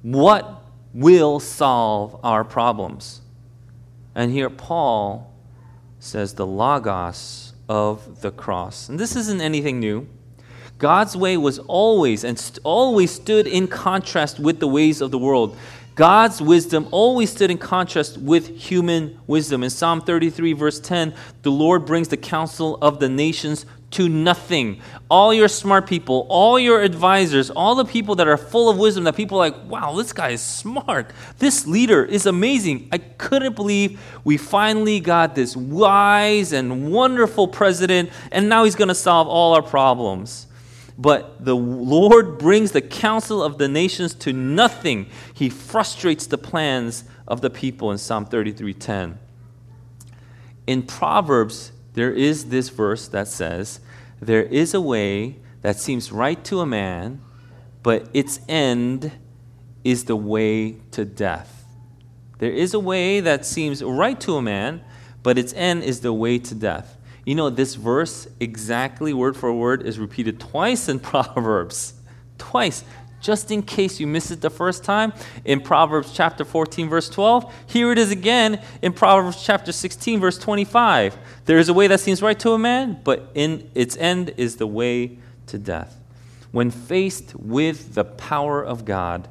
[0.02, 3.22] What will solve our problems?
[4.14, 5.28] And here, Paul
[5.98, 8.88] says the Logos of the cross.
[8.88, 10.08] And this isn't anything new.
[10.78, 15.18] God's way was always and st- always stood in contrast with the ways of the
[15.18, 15.56] world.
[15.96, 19.64] God's wisdom always stood in contrast with human wisdom.
[19.64, 24.80] In Psalm 33, verse 10, the Lord brings the counsel of the nations to nothing.
[25.08, 29.04] All your smart people, all your advisors, all the people that are full of wisdom,
[29.04, 31.10] that people like, wow, this guy is smart.
[31.38, 32.88] This leader is amazing.
[32.92, 38.88] I couldn't believe we finally got this wise and wonderful president, and now he's going
[38.88, 40.46] to solve all our problems.
[40.98, 45.06] But the Lord brings the counsel of the nations to nothing.
[45.32, 49.16] He frustrates the plans of the people in Psalm 33:10.
[50.66, 53.80] In Proverbs, there is this verse that says,
[54.20, 57.20] There is a way that seems right to a man,
[57.82, 59.10] but its end
[59.82, 61.64] is the way to death.
[62.38, 64.80] There is a way that seems right to a man,
[65.24, 66.96] but its end is the way to death.
[67.26, 71.94] You know, this verse, exactly word for word, is repeated twice in Proverbs.
[72.38, 72.84] Twice
[73.20, 75.12] just in case you missed it the first time
[75.44, 77.52] in Proverbs chapter 14, verse 12.
[77.66, 81.16] Here it is again in Proverbs chapter 16, verse 25.
[81.44, 84.56] There is a way that seems right to a man, but in its end is
[84.56, 86.00] the way to death.
[86.52, 89.28] When faced with the power of God,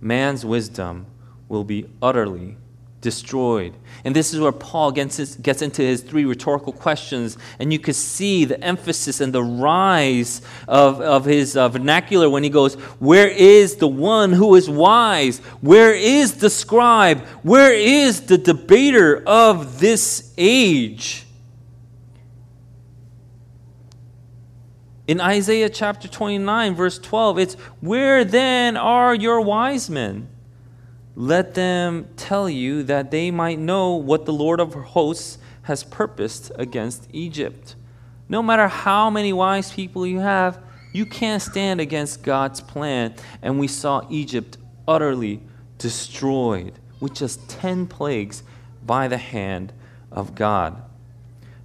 [0.00, 1.06] man's wisdom
[1.48, 2.56] will be utterly
[3.00, 3.74] destroyed.
[4.04, 7.94] And this is where Paul gets, gets into his three rhetorical questions, and you can
[7.94, 13.28] see the emphasis and the rise of, of his uh, vernacular when he goes, Where
[13.28, 15.38] is the one who is wise?
[15.60, 17.20] Where is the scribe?
[17.42, 21.26] Where is the debater of this age?
[25.06, 30.28] In Isaiah chapter 29, verse 12, it's, Where then are your wise men?
[31.20, 36.50] Let them tell you that they might know what the Lord of hosts has purposed
[36.56, 37.74] against Egypt.
[38.30, 40.58] No matter how many wise people you have,
[40.94, 43.14] you can't stand against God's plan.
[43.42, 44.56] And we saw Egypt
[44.88, 45.42] utterly
[45.76, 48.42] destroyed with just 10 plagues
[48.86, 49.74] by the hand
[50.10, 50.82] of God.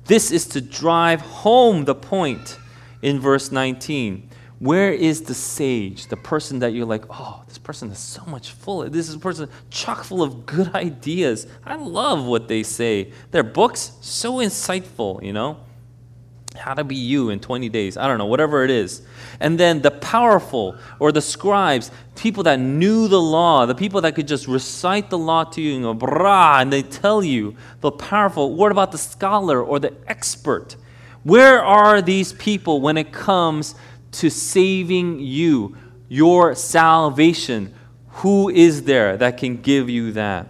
[0.03, 2.57] This is to drive home the point
[3.01, 4.29] in verse 19
[4.59, 8.51] Where is the sage, the person that you're like, oh, this person is so much
[8.51, 8.89] full.
[8.89, 11.45] This is a person chock full of good ideas.
[11.65, 13.11] I love what they say.
[13.31, 15.57] Their books, so insightful, you know?
[16.55, 17.97] How to be you in 20 days.
[17.97, 19.01] I don't know, whatever it is.
[19.41, 24.15] And then the powerful or the scribes, people that knew the law, the people that
[24.15, 27.57] could just recite the law to you and go, brah, and they tell you.
[27.81, 28.55] The powerful.
[28.55, 30.77] What about the scholar or the expert?
[31.23, 33.75] Where are these people when it comes
[34.19, 35.75] to saving you,
[36.07, 37.73] your salvation?
[38.07, 40.47] Who is there that can give you that?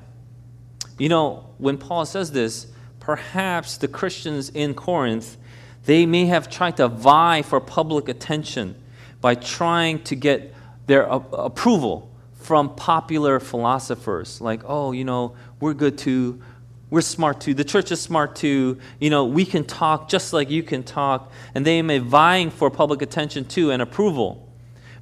[0.97, 2.68] You know, when Paul says this,
[2.99, 5.38] perhaps the Christians in Corinth
[5.86, 8.76] they may have tried to vie for public attention
[9.22, 10.53] by trying to get
[10.88, 14.41] their approval from popular philosophers.
[14.41, 16.41] Like, oh, you know, we're good too.
[16.89, 17.53] We're smart too.
[17.53, 18.79] The church is smart too.
[18.99, 21.31] You know, we can talk just like you can talk.
[21.53, 24.47] And they may vying for public attention too and approval.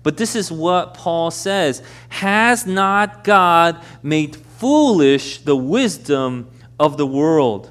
[0.02, 7.08] But this is what Paul says Has not God made foolish the wisdom of the
[7.08, 7.70] world?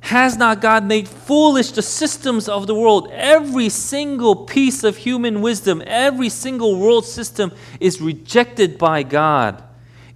[0.00, 3.10] Has not God made foolish the systems of the world?
[3.12, 9.62] Every single piece of human wisdom, every single world system is rejected by God.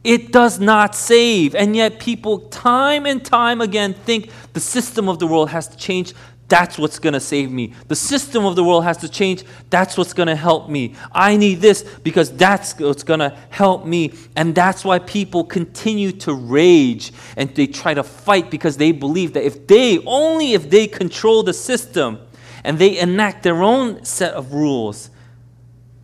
[0.04, 1.54] It does not save.
[1.54, 5.76] And yet, people time and time again think the system of the world has to
[5.78, 6.12] change.
[6.46, 7.72] That's what's going to save me.
[7.88, 9.44] The system of the world has to change.
[9.70, 10.94] That's what's going to help me.
[11.10, 14.12] I need this because that's what's going to help me.
[14.36, 19.32] And that's why people continue to rage and they try to fight because they believe
[19.32, 22.18] that if they, only if they control the system
[22.62, 25.08] and they enact their own set of rules,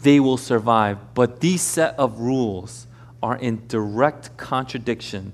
[0.01, 1.13] they will survive.
[1.13, 2.87] But these set of rules
[3.23, 5.33] are in direct contradiction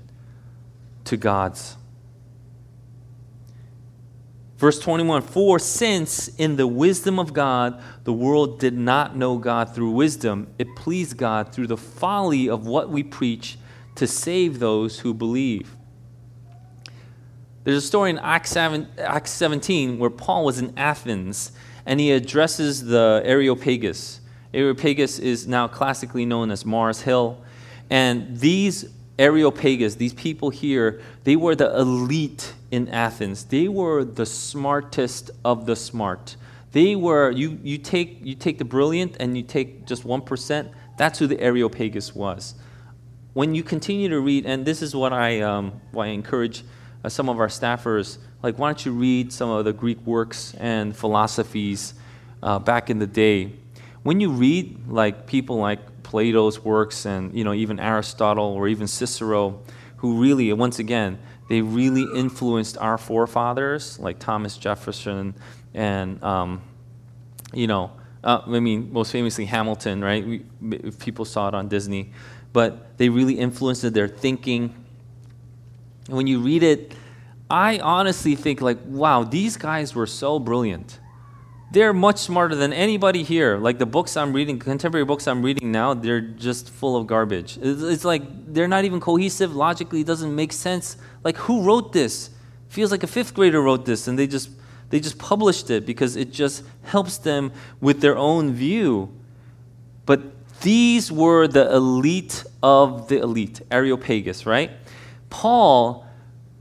[1.05, 1.77] to God's.
[4.57, 9.73] Verse 21 For since in the wisdom of God the world did not know God
[9.73, 13.57] through wisdom, it pleased God through the folly of what we preach
[13.95, 15.75] to save those who believe.
[17.63, 18.51] There's a story in Acts
[19.31, 21.51] 17 where Paul was in Athens
[21.85, 24.21] and he addresses the Areopagus.
[24.53, 27.43] Areopagus is now classically known as Mars Hill.
[27.89, 28.85] And these
[29.19, 33.45] Areopagus, these people here, they were the elite in Athens.
[33.45, 36.35] They were the smartest of the smart.
[36.71, 41.17] They were, you, you, take, you take the brilliant and you take just 1%, that's
[41.19, 42.55] who the Areopagus was.
[43.33, 46.63] When you continue to read, and this is what I, um, why I encourage
[47.03, 50.53] uh, some of our staffers, like, why don't you read some of the Greek works
[50.59, 51.93] and philosophies
[52.43, 53.53] uh, back in the day?
[54.03, 58.87] When you read, like, people like Plato's works and you know even Aristotle or even
[58.87, 59.61] Cicero,
[59.97, 65.35] who really once again they really influenced our forefathers like Thomas Jefferson
[65.73, 66.61] and um,
[67.53, 67.91] you know
[68.23, 70.25] uh, I mean most famously Hamilton, right?
[70.25, 70.39] We,
[70.97, 72.13] people saw it on Disney,
[72.53, 74.73] but they really influenced their thinking.
[76.07, 76.93] And when you read it,
[77.49, 80.99] I honestly think like, wow, these guys were so brilliant
[81.71, 83.57] they're much smarter than anybody here.
[83.57, 87.57] Like the books I'm reading, contemporary books I'm reading now, they're just full of garbage.
[87.61, 89.55] It's, it's like they're not even cohesive.
[89.55, 90.97] Logically, it doesn't make sense.
[91.23, 92.29] Like who wrote this?
[92.69, 94.49] Feels like a fifth grader wrote this, and they just
[94.89, 97.51] they just published it because it just helps them
[97.81, 99.13] with their own view.
[100.05, 100.21] But
[100.61, 104.71] these were the elite of the elite, Areopagus, right?
[105.29, 106.05] Paul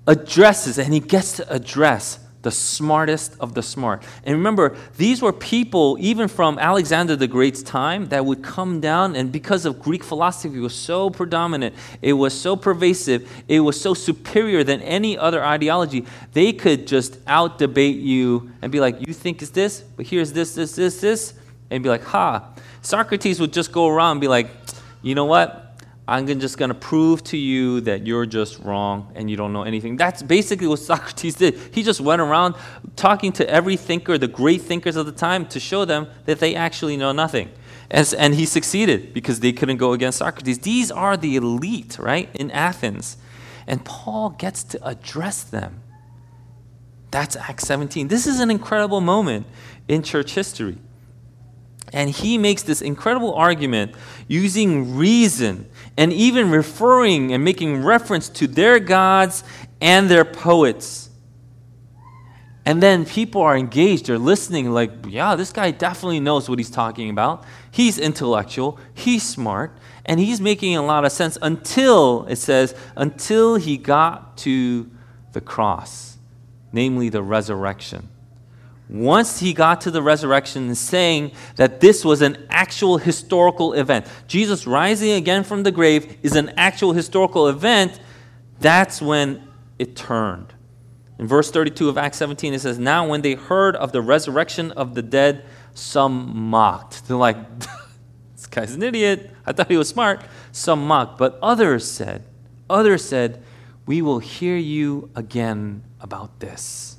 [0.06, 4.02] addresses, and he gets to address the smartest of the smart.
[4.24, 9.16] And remember, these were people, even from Alexander the Great's time, that would come down,
[9.16, 13.94] and because of Greek philosophy was so predominant, it was so pervasive, it was so
[13.94, 19.12] superior than any other ideology, they could just out debate you and be like, You
[19.12, 21.34] think it's this, but here's this, this, this, this,
[21.70, 22.52] and be like, Ha.
[22.82, 24.48] Socrates would just go around and be like,
[25.02, 25.65] You know what?
[26.08, 29.64] I'm just going to prove to you that you're just wrong and you don't know
[29.64, 29.96] anything.
[29.96, 31.58] That's basically what Socrates did.
[31.72, 32.54] He just went around
[32.94, 36.54] talking to every thinker, the great thinkers of the time, to show them that they
[36.54, 37.50] actually know nothing.
[37.90, 40.60] And, and he succeeded because they couldn't go against Socrates.
[40.60, 43.16] These are the elite, right, in Athens.
[43.66, 45.82] And Paul gets to address them.
[47.10, 48.08] That's Acts 17.
[48.08, 49.46] This is an incredible moment
[49.88, 50.78] in church history.
[51.92, 53.94] And he makes this incredible argument
[54.28, 59.44] using reason and even referring and making reference to their gods
[59.80, 61.10] and their poets.
[62.64, 66.70] And then people are engaged, they're listening, like, yeah, this guy definitely knows what he's
[66.70, 67.44] talking about.
[67.70, 73.54] He's intellectual, he's smart, and he's making a lot of sense until, it says, until
[73.54, 74.90] he got to
[75.32, 76.18] the cross,
[76.72, 78.08] namely the resurrection,
[78.88, 84.06] once he got to the resurrection and saying that this was an actual historical event,
[84.28, 87.98] Jesus rising again from the grave is an actual historical event,
[88.60, 89.42] that's when
[89.78, 90.54] it turned.
[91.18, 94.70] In verse 32 of Acts 17, it says, Now when they heard of the resurrection
[94.72, 97.08] of the dead, some mocked.
[97.08, 97.36] They're like,
[98.34, 99.30] This guy's an idiot.
[99.46, 100.22] I thought he was smart.
[100.52, 101.18] Some mocked.
[101.18, 102.24] But others said,
[102.68, 103.42] Others said,
[103.86, 106.95] We will hear you again about this.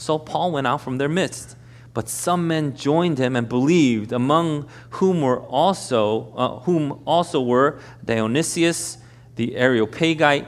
[0.00, 1.56] So Paul went out from their midst.
[1.92, 7.80] But some men joined him and believed, among whom were also uh, whom also were
[8.04, 8.98] Dionysius
[9.36, 10.46] the Areopagite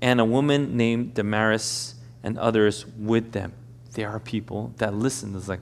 [0.00, 3.52] and a woman named Damaris and others with them.
[3.92, 5.34] There are people that listen.
[5.34, 5.60] It's like,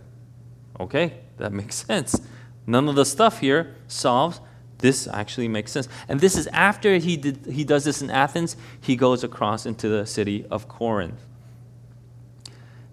[0.80, 2.20] okay, that makes sense.
[2.66, 4.40] None of the stuff here solves.
[4.78, 5.88] This actually makes sense.
[6.08, 9.88] And this is after he, did, he does this in Athens, he goes across into
[9.88, 11.20] the city of Corinth.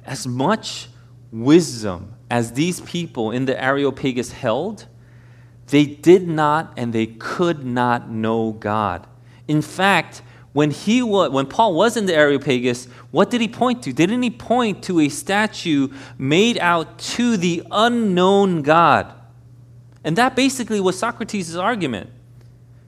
[0.10, 0.89] As much
[1.32, 4.88] wisdom as these people in the Areopagus held,
[5.68, 9.05] they did not and they could not know God.
[9.47, 13.84] In fact, when, he was, when Paul was in the Areopagus, what did he point
[13.84, 13.93] to?
[13.93, 19.14] Didn't he point to a statue made out to the unknown God?
[20.03, 22.10] And that basically was Socrates' argument.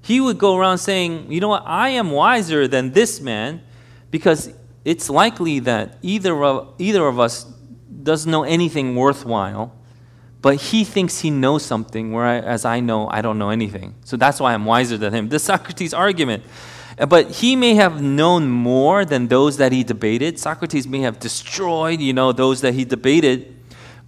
[0.01, 1.63] He would go around saying, You know what?
[1.67, 3.61] I am wiser than this man
[4.09, 4.51] because
[4.84, 7.43] it's likely that either of, either of us
[8.03, 9.75] doesn't know anything worthwhile,
[10.41, 13.93] but he thinks he knows something, whereas I know I don't know anything.
[14.03, 15.29] So that's why I'm wiser than him.
[15.29, 16.43] This Socrates' argument.
[17.07, 20.39] But he may have known more than those that he debated.
[20.39, 23.55] Socrates may have destroyed, you know, those that he debated,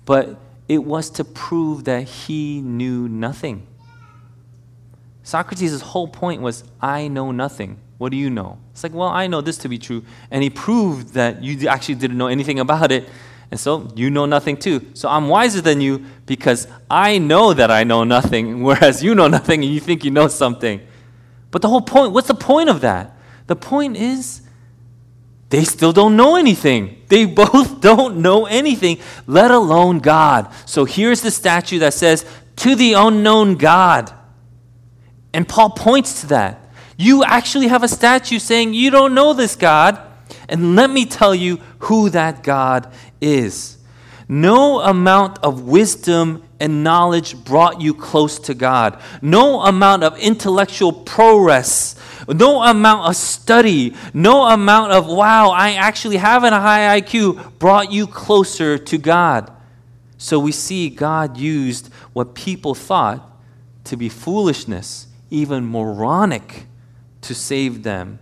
[0.05, 3.67] but it was to prove that he knew nothing.
[5.23, 7.79] Socrates' whole point was, I know nothing.
[7.97, 8.57] What do you know?
[8.71, 10.03] It's like, well, I know this to be true.
[10.31, 13.07] And he proved that you actually didn't know anything about it.
[13.51, 14.85] And so you know nothing too.
[14.95, 19.27] So I'm wiser than you because I know that I know nothing, whereas you know
[19.27, 20.81] nothing and you think you know something.
[21.51, 23.15] But the whole point, what's the point of that?
[23.45, 24.41] The point is,
[25.49, 27.03] they still don't know anything.
[27.09, 30.51] They both don't know anything, let alone God.
[30.65, 32.25] So here's the statue that says,
[32.55, 34.11] To the unknown God.
[35.31, 36.62] And Paul points to that.
[36.97, 39.99] You actually have a statue saying, You don't know this God.
[40.49, 42.91] And let me tell you who that God
[43.21, 43.77] is.
[44.27, 48.99] No amount of wisdom and knowledge brought you close to God.
[49.21, 51.95] No amount of intellectual progress,
[52.27, 57.91] no amount of study, no amount of, wow, I actually have a high IQ brought
[57.91, 59.51] you closer to God.
[60.17, 63.29] So we see God used what people thought
[63.83, 66.65] to be foolishness, even moronic,
[67.23, 68.19] to save them.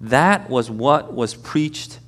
[0.00, 2.00] That was what was preached,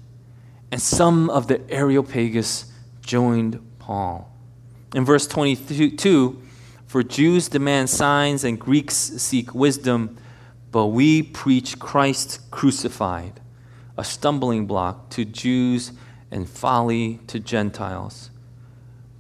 [0.71, 4.33] and some of the Areopagus joined Paul.
[4.95, 6.43] In verse 22,
[6.87, 10.17] for Jews demand signs and Greeks seek wisdom,
[10.71, 13.41] but we preach Christ crucified,
[13.97, 15.93] a stumbling block to Jews
[16.31, 18.31] and folly to Gentiles.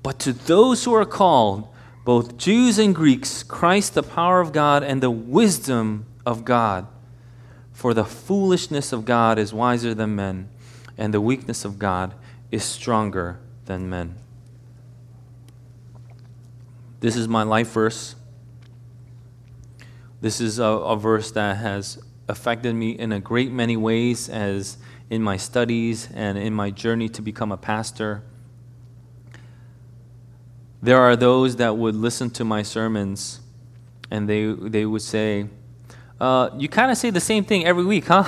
[0.03, 1.69] But to those who are called,
[2.05, 6.87] both Jews and Greeks, Christ the power of God and the wisdom of God.
[7.77, 10.49] For the foolishness of God is wiser than men,
[10.97, 12.15] and the weakness of God
[12.51, 14.15] is stronger than men.
[17.01, 18.17] This is my life verse.
[20.23, 24.79] This is a, a, verse that has affected me in a great many ways as
[25.11, 28.23] in my studies and in my journey to become a pastor.
[30.83, 33.41] There are those that would listen to my sermons
[34.11, 35.51] and they, they would say,
[36.21, 38.25] uh, you kind of say the same thing every week, huh?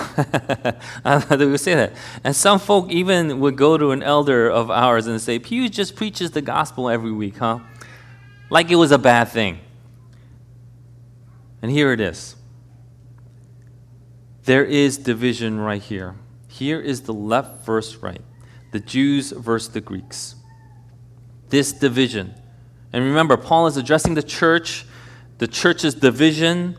[1.30, 1.93] they would say that.
[2.22, 5.97] And some folk even would go to an elder of ours and say, Pew just
[5.97, 7.61] preaches the gospel every week, huh?
[8.51, 9.61] like it was a bad thing.
[11.61, 12.36] And here it is.
[14.45, 16.16] There is division right here.
[16.49, 18.22] Here is the left verse right
[18.70, 20.34] the Jews versus the Greeks.
[21.49, 22.34] This division.
[22.93, 24.84] And remember, Paul is addressing the church,
[25.39, 26.76] the church's division,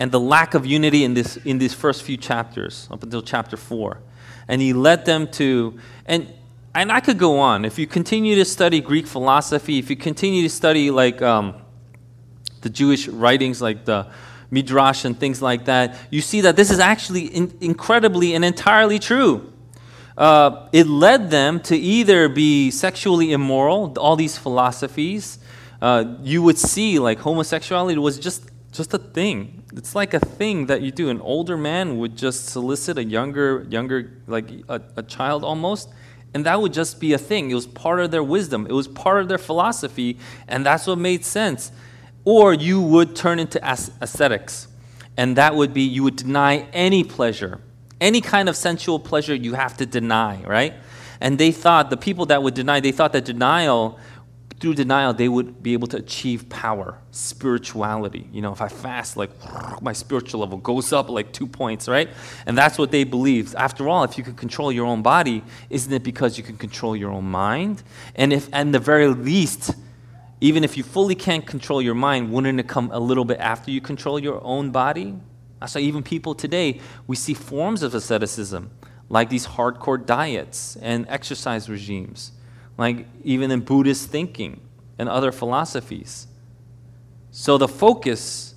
[0.00, 3.56] and the lack of unity in, this, in these first few chapters, up until chapter
[3.56, 4.00] 4.
[4.48, 6.32] And he led them to, and
[6.74, 7.64] and I could go on.
[7.64, 11.56] If you continue to study Greek philosophy, if you continue to study like um,
[12.60, 14.06] the Jewish writings, like the
[14.52, 19.00] Midrash and things like that, you see that this is actually in- incredibly and entirely
[19.00, 19.52] true.
[20.16, 25.38] Uh, it led them to either be sexually immoral, all these philosophies.
[25.82, 29.59] Uh, you would see like homosexuality was just just a thing.
[29.72, 31.10] It's like a thing that you do.
[31.10, 35.90] An older man would just solicit a younger, younger, like a, a child almost,
[36.32, 37.50] And that would just be a thing.
[37.50, 40.98] It was part of their wisdom, it was part of their philosophy, and that's what
[40.98, 41.72] made sense.
[42.24, 44.68] Or you would turn into ascetics,
[45.16, 47.60] and that would be you would deny any pleasure.
[48.00, 50.74] Any kind of sensual pleasure you have to deny, right?
[51.20, 53.98] And they thought, the people that would deny, they thought that denial
[54.60, 58.28] through denial, they would be able to achieve power, spirituality.
[58.30, 59.30] You know, if I fast, like
[59.82, 62.10] my spiritual level goes up like two points, right?
[62.44, 63.54] And that's what they believed.
[63.54, 66.94] After all, if you can control your own body, isn't it because you can control
[66.94, 67.82] your own mind?
[68.14, 69.74] And if, at the very least,
[70.42, 73.70] even if you fully can't control your mind, wouldn't it come a little bit after
[73.70, 75.16] you control your own body?
[75.58, 78.70] Why even people today, we see forms of asceticism,
[79.08, 82.32] like these hardcore diets and exercise regimes
[82.80, 84.58] like even in Buddhist thinking
[84.98, 86.26] and other philosophies.
[87.30, 88.54] So the focus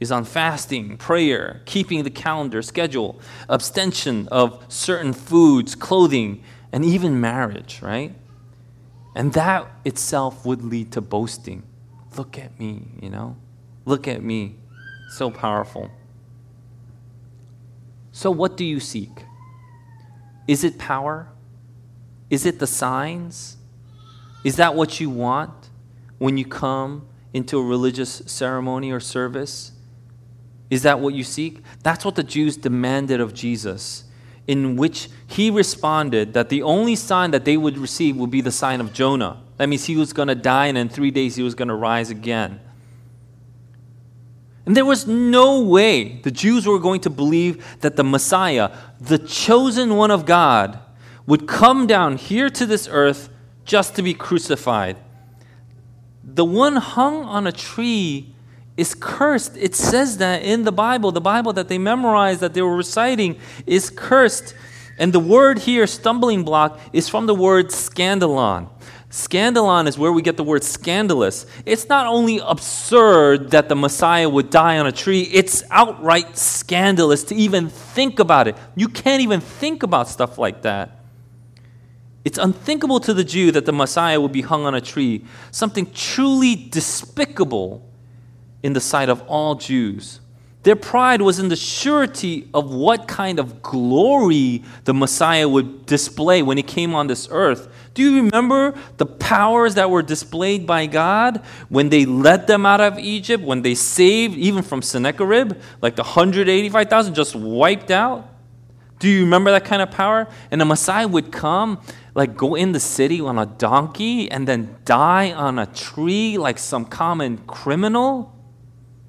[0.00, 3.20] is on fasting, prayer, keeping the calendar schedule,
[3.50, 8.14] abstention of certain foods, clothing, and even marriage, right?
[9.14, 11.62] And that itself would lead to boasting.
[12.16, 13.36] Look at me, you know?
[13.84, 14.56] Look at me.
[15.10, 15.90] So powerful.
[18.10, 19.24] So, what do you seek?
[20.48, 21.28] Is it power?
[22.30, 23.58] Is it the signs?
[24.46, 25.50] Is that what you want
[26.18, 29.72] when you come into a religious ceremony or service?
[30.70, 31.64] Is that what you seek?
[31.82, 34.04] That's what the Jews demanded of Jesus,
[34.46, 38.52] in which he responded that the only sign that they would receive would be the
[38.52, 39.42] sign of Jonah.
[39.56, 41.74] That means he was going to die and in three days he was going to
[41.74, 42.60] rise again.
[44.64, 48.70] And there was no way the Jews were going to believe that the Messiah,
[49.00, 50.78] the chosen one of God,
[51.26, 53.28] would come down here to this earth
[53.66, 54.96] just to be crucified.
[56.24, 58.34] The one hung on a tree
[58.76, 59.56] is cursed.
[59.56, 61.12] It says that in the Bible.
[61.12, 64.54] The Bible that they memorized, that they were reciting, is cursed.
[64.98, 68.70] And the word here, stumbling block, is from the word scandalon.
[69.10, 71.46] Scandalon is where we get the word scandalous.
[71.64, 77.24] It's not only absurd that the Messiah would die on a tree, it's outright scandalous
[77.24, 78.56] to even think about it.
[78.74, 80.90] You can't even think about stuff like that.
[82.26, 85.88] It's unthinkable to the Jew that the Messiah would be hung on a tree, something
[85.92, 87.88] truly despicable
[88.64, 90.18] in the sight of all Jews.
[90.64, 96.42] Their pride was in the surety of what kind of glory the Messiah would display
[96.42, 97.68] when he came on this earth.
[97.94, 102.80] Do you remember the powers that were displayed by God when they led them out
[102.80, 108.28] of Egypt, when they saved even from Sennacherib, like the 185,000 just wiped out?
[108.98, 110.26] Do you remember that kind of power?
[110.50, 111.80] And the Messiah would come
[112.14, 116.58] like go in the city on a donkey and then die on a tree like
[116.58, 118.34] some common criminal?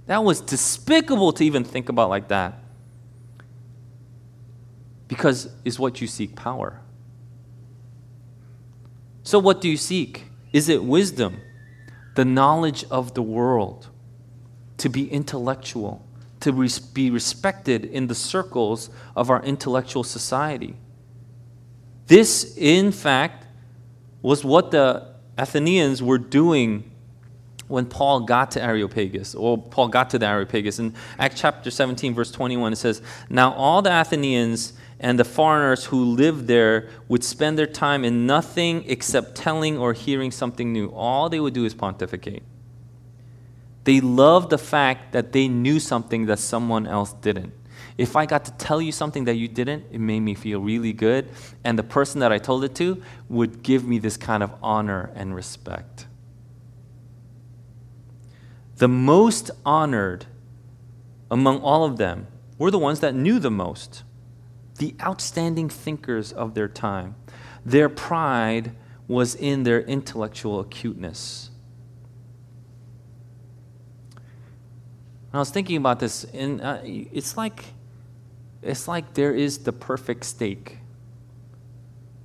[0.08, 2.60] That was despicable to even think about like that.
[5.08, 6.82] Because is what you seek power.
[9.24, 10.26] So, what do you seek?
[10.54, 11.42] Is it wisdom,
[12.16, 13.90] the knowledge of the world,
[14.78, 16.07] to be intellectual,
[16.40, 16.52] to
[16.94, 20.76] be respected in the circles of our intellectual society?
[22.08, 23.46] This, in fact,
[24.22, 25.08] was what the
[25.38, 26.92] Athenians were doing
[27.68, 30.80] when Paul got to Areopagus, or Paul got to the Areopagus.
[30.80, 35.86] In Acts chapter 17, verse 21, it says, Now all the Athenians and the foreigners
[35.86, 40.88] who lived there would spend their time in nothing except telling or hearing something new.
[40.90, 42.44] All they would do is pontificate.
[43.88, 47.54] They loved the fact that they knew something that someone else didn't.
[47.98, 50.92] If I got to tell you something that you didn't, it made me feel really
[50.92, 51.30] good.
[51.64, 55.10] And the person that I told it to would give me this kind of honor
[55.16, 56.06] and respect.
[58.76, 60.26] The most honored
[61.32, 62.28] among all of them
[62.58, 64.04] were the ones that knew the most,
[64.80, 67.16] the outstanding thinkers of their time.
[67.66, 68.76] Their pride
[69.08, 71.52] was in their intellectual acuteness.
[75.34, 77.66] I was thinking about this, and uh, it's like
[78.62, 80.78] it's like there is the perfect steak.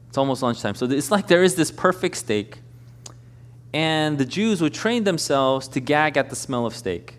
[0.08, 0.74] It's almost lunchtime.
[0.74, 2.58] So it's like there is this perfect steak,
[3.72, 7.18] and the Jews would train themselves to gag at the smell of steak.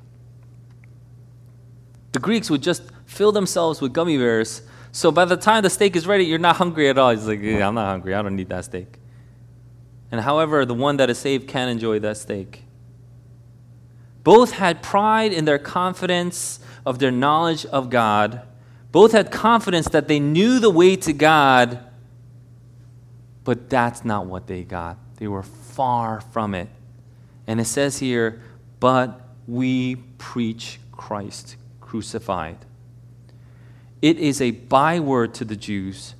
[2.13, 4.61] The Greeks would just fill themselves with gummy bears.
[4.91, 7.09] So by the time the steak is ready, you're not hungry at all.
[7.09, 8.13] It's like, yeah, I'm not hungry.
[8.13, 8.99] I don't need that steak.
[10.11, 12.62] And however, the one that is saved can enjoy that steak.
[14.24, 18.41] Both had pride in their confidence of their knowledge of God
[18.93, 21.80] both had confidence that they knew the way to God,
[23.43, 24.99] but that's not what they got.
[25.17, 26.69] They were far from it.
[27.47, 28.39] And it says here,
[28.80, 32.57] but we preach Christ crucified.
[33.99, 36.13] It is a byword to the Jews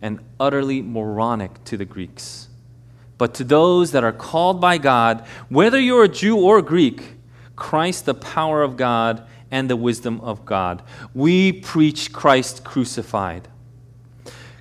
[0.00, 2.48] and utterly moronic to the Greeks.
[3.18, 7.16] But to those that are called by God, whether you're a Jew or a Greek,
[7.56, 10.82] Christ, the power of God and the wisdom of God.
[11.14, 13.48] We preach Christ crucified.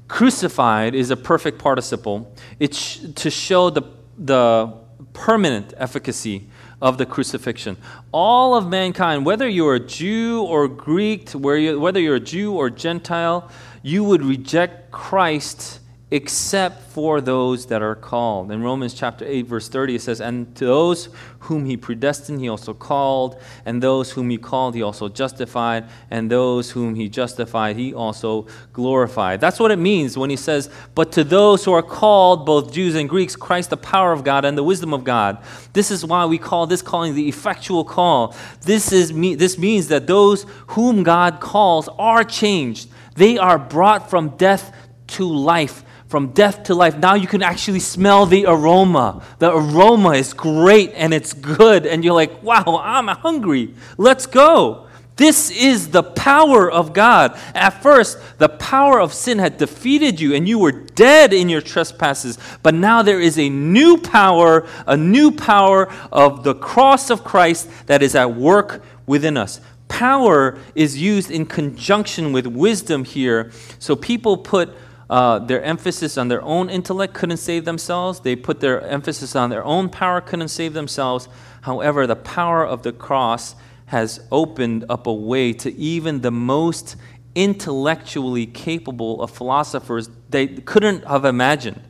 [0.07, 2.35] Crucified is a perfect participle.
[2.59, 3.83] It's to show the,
[4.17, 4.73] the
[5.13, 6.47] permanent efficacy
[6.81, 7.77] of the crucifixion.
[8.11, 13.49] All of mankind, whether you're a Jew or Greek, whether you're a Jew or Gentile,
[13.81, 15.79] you would reject Christ
[16.13, 18.51] except for those that are called.
[18.51, 21.09] In Romans chapter 8, verse 30, it says, And to those
[21.39, 26.29] whom he predestined, he also called, and those whom he called, he also justified, and
[26.29, 29.41] those whom he justified, he also glorified.
[29.41, 32.93] That's what it means when he says, But to those who are called, both Jews
[32.93, 35.43] and Greeks, Christ, the power of God and the wisdom of God.
[35.73, 38.35] This is why we call this calling the effectual call.
[38.61, 42.87] This, is, this means that those whom God calls are changed.
[43.15, 44.71] They are brought from death
[45.07, 45.83] to life
[46.13, 46.95] from death to life.
[46.95, 49.23] Now you can actually smell the aroma.
[49.39, 51.87] The aroma is great and it's good.
[51.87, 53.73] And you're like, wow, I'm hungry.
[53.97, 54.85] Let's go.
[55.15, 57.35] This is the power of God.
[57.55, 61.61] At first, the power of sin had defeated you and you were dead in your
[61.61, 62.37] trespasses.
[62.61, 67.67] But now there is a new power, a new power of the cross of Christ
[67.87, 69.61] that is at work within us.
[69.87, 73.51] Power is used in conjunction with wisdom here.
[73.79, 74.75] So people put
[75.13, 78.21] uh, their emphasis on their own intellect couldn't save themselves.
[78.21, 81.29] They put their emphasis on their own power, couldn't save themselves.
[81.61, 83.55] However, the power of the cross
[83.85, 86.95] has opened up a way to even the most
[87.35, 91.83] intellectually capable of philosophers they couldn't have imagined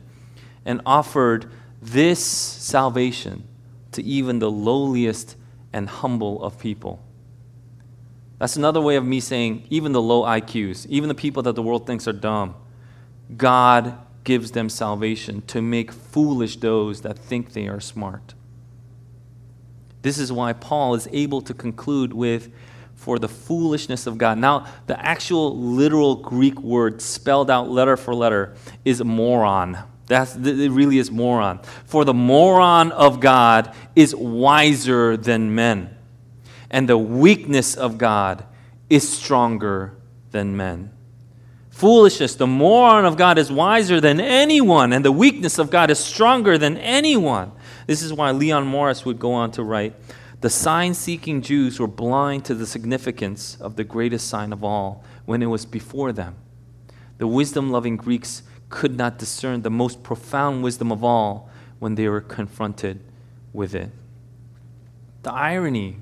[0.66, 1.50] and offered
[1.80, 3.48] this salvation
[3.92, 5.36] to even the lowliest
[5.72, 7.02] and humble of people.
[8.38, 11.62] That's another way of me saying even the low IQs, even the people that the
[11.62, 12.56] world thinks are dumb
[13.36, 18.34] God gives them salvation to make foolish those that think they are smart.
[20.02, 22.50] This is why Paul is able to conclude with,
[22.94, 24.38] for the foolishness of God.
[24.38, 28.54] Now, the actual literal Greek word spelled out letter for letter
[28.84, 29.78] is moron.
[30.06, 31.60] That's, it really is moron.
[31.86, 35.94] For the moron of God is wiser than men,
[36.70, 38.44] and the weakness of God
[38.88, 39.96] is stronger
[40.30, 40.93] than men
[41.74, 42.36] foolishness.
[42.36, 46.56] The moron of God is wiser than anyone, and the weakness of God is stronger
[46.56, 47.50] than anyone.
[47.88, 49.94] This is why Leon Morris would go on to write
[50.40, 55.04] The sign seeking Jews were blind to the significance of the greatest sign of all
[55.26, 56.36] when it was before them.
[57.18, 61.50] The wisdom loving Greeks could not discern the most profound wisdom of all
[61.80, 63.00] when they were confronted
[63.52, 63.90] with it.
[65.24, 65.96] The irony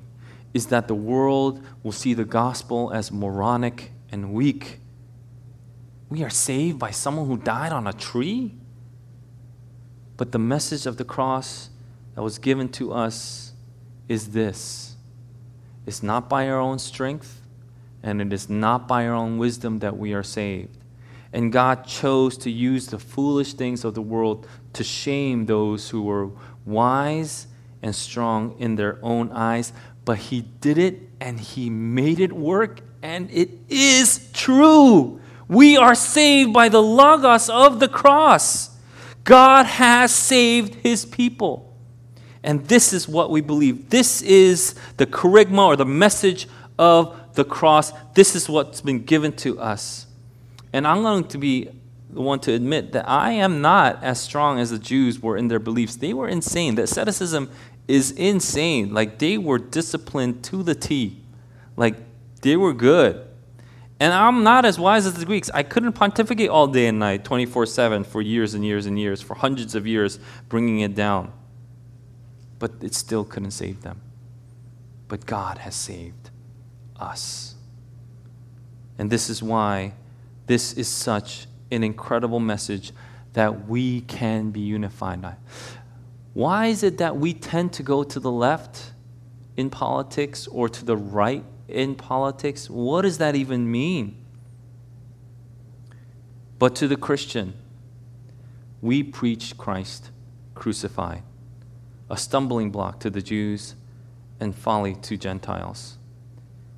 [0.52, 4.80] is that the world will see the gospel as moronic and weak
[6.12, 8.54] we are saved by someone who died on a tree?
[10.18, 11.70] But the message of the cross
[12.14, 13.54] that was given to us
[14.08, 14.96] is this
[15.86, 17.40] it's not by our own strength,
[18.02, 20.78] and it is not by our own wisdom that we are saved.
[21.32, 26.02] And God chose to use the foolish things of the world to shame those who
[26.02, 26.28] were
[26.66, 27.46] wise
[27.80, 29.72] and strong in their own eyes.
[30.04, 35.21] But He did it and He made it work, and it is true.
[35.52, 38.70] We are saved by the Logos of the cross.
[39.22, 41.76] God has saved his people.
[42.42, 43.90] And this is what we believe.
[43.90, 46.48] This is the kerygma or the message
[46.78, 47.92] of the cross.
[48.14, 50.06] This is what's been given to us.
[50.72, 51.68] And I'm going to be
[52.08, 55.48] the one to admit that I am not as strong as the Jews were in
[55.48, 55.96] their beliefs.
[55.96, 56.76] They were insane.
[56.76, 57.50] The asceticism
[57.86, 58.94] is insane.
[58.94, 61.20] Like they were disciplined to the T.
[61.76, 61.96] Like
[62.40, 63.28] they were good.
[64.02, 65.48] And I'm not as wise as the Greeks.
[65.54, 69.22] I couldn't pontificate all day and night, 24 7, for years and years and years,
[69.22, 71.32] for hundreds of years, bringing it down.
[72.58, 74.00] But it still couldn't save them.
[75.06, 76.30] But God has saved
[76.98, 77.54] us.
[78.98, 79.92] And this is why
[80.48, 82.90] this is such an incredible message
[83.34, 85.36] that we can be unified.
[86.34, 88.94] Why is it that we tend to go to the left
[89.56, 92.68] in politics or to the right in politics.
[92.68, 94.16] What does that even mean?
[96.58, 97.54] But to the Christian,
[98.80, 100.10] we preach Christ
[100.54, 101.22] crucified,
[102.08, 103.74] a stumbling block to the Jews
[104.38, 105.98] and folly to Gentiles.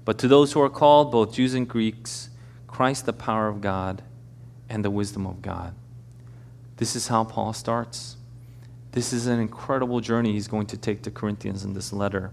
[0.04, 2.30] But to those who are called, both Jews and Greeks,
[2.66, 4.02] Christ the power of God
[4.68, 5.74] and the wisdom of God.
[6.76, 8.16] This is how Paul starts.
[8.92, 12.30] This is an incredible journey he's going to take to Corinthians in this letter.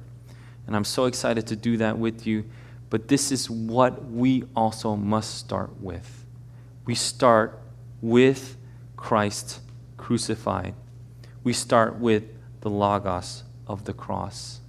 [0.68, 2.45] And I'm so excited to do that with you.
[2.89, 6.26] But this is what we also must start with.
[6.86, 7.59] We start
[8.01, 8.57] with
[8.97, 9.59] Christ
[9.97, 10.74] crucified.
[11.43, 12.24] We start with
[12.62, 14.59] the Logos of the cross.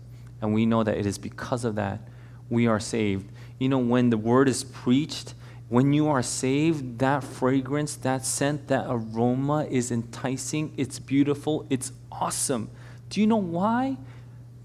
[0.40, 2.00] And we know that it is because of that
[2.48, 3.30] we are saved.
[3.58, 5.34] You know, when the word is preached,
[5.68, 11.92] when you are saved, that fragrance, that scent, that aroma is enticing, it's beautiful, it's
[12.10, 12.70] awesome.
[13.08, 13.96] Do you know why?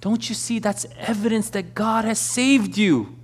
[0.02, 3.16] Don't you see that's evidence that God has saved you?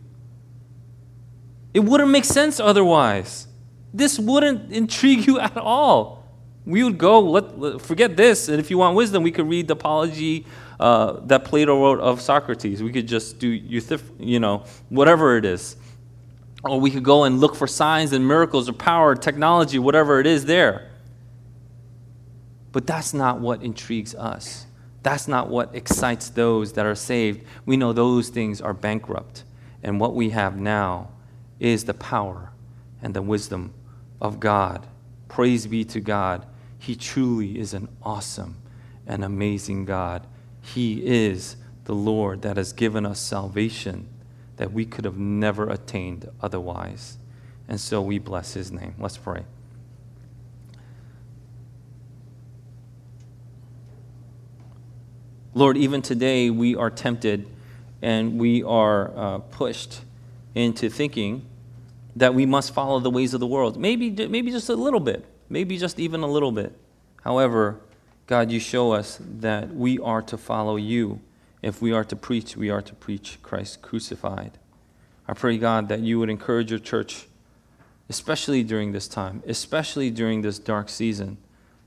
[1.73, 3.47] It wouldn't make sense otherwise.
[3.93, 6.23] This wouldn't intrigue you at all.
[6.65, 9.67] We would go, let, let forget this, and if you want wisdom, we could read
[9.67, 10.45] the apology
[10.79, 12.81] uh, that Plato wrote of Socrates.
[12.81, 15.75] We could just do, you know, whatever it is.
[16.63, 20.25] Or we could go and look for signs and miracles or power, technology, whatever it
[20.25, 20.89] is there.
[22.71, 24.62] But that's not what intrigues us.
[25.03, 27.45] That's not what excites those that are saved.
[27.65, 29.43] We know those things are bankrupt.
[29.83, 31.09] And what we have now
[31.59, 32.51] is the power
[33.01, 33.73] and the wisdom
[34.21, 34.87] of God.
[35.27, 36.45] Praise be to God.
[36.79, 38.57] He truly is an awesome
[39.05, 40.25] and amazing God.
[40.61, 44.07] He is the Lord that has given us salvation
[44.55, 47.17] that we could have never attained otherwise.
[47.67, 48.95] And so we bless his name.
[48.97, 49.43] Let's pray.
[55.55, 57.47] Lord, even today we are tempted
[58.01, 60.01] and we are uh, pushed
[60.55, 61.45] into thinking
[62.15, 63.77] that we must follow the ways of the world.
[63.77, 66.75] Maybe, maybe just a little bit, maybe just even a little bit.
[67.21, 67.79] However,
[68.25, 71.21] God, you show us that we are to follow you.
[71.61, 74.57] If we are to preach, we are to preach Christ crucified.
[75.27, 77.27] I pray, God, that you would encourage your church,
[78.09, 81.37] especially during this time, especially during this dark season,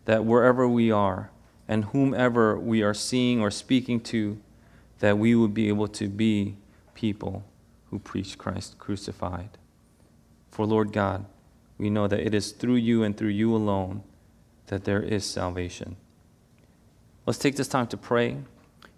[0.04, 1.30] that wherever we are
[1.68, 4.38] and whomever we are seeing or speaking to,
[5.00, 6.56] that we would be able to be
[6.94, 7.44] people
[7.90, 9.58] who preach Christ crucified.
[10.50, 11.26] For Lord God,
[11.78, 14.02] we know that it is through you and through you alone
[14.66, 15.96] that there is salvation.
[17.26, 18.38] Let's take this time to pray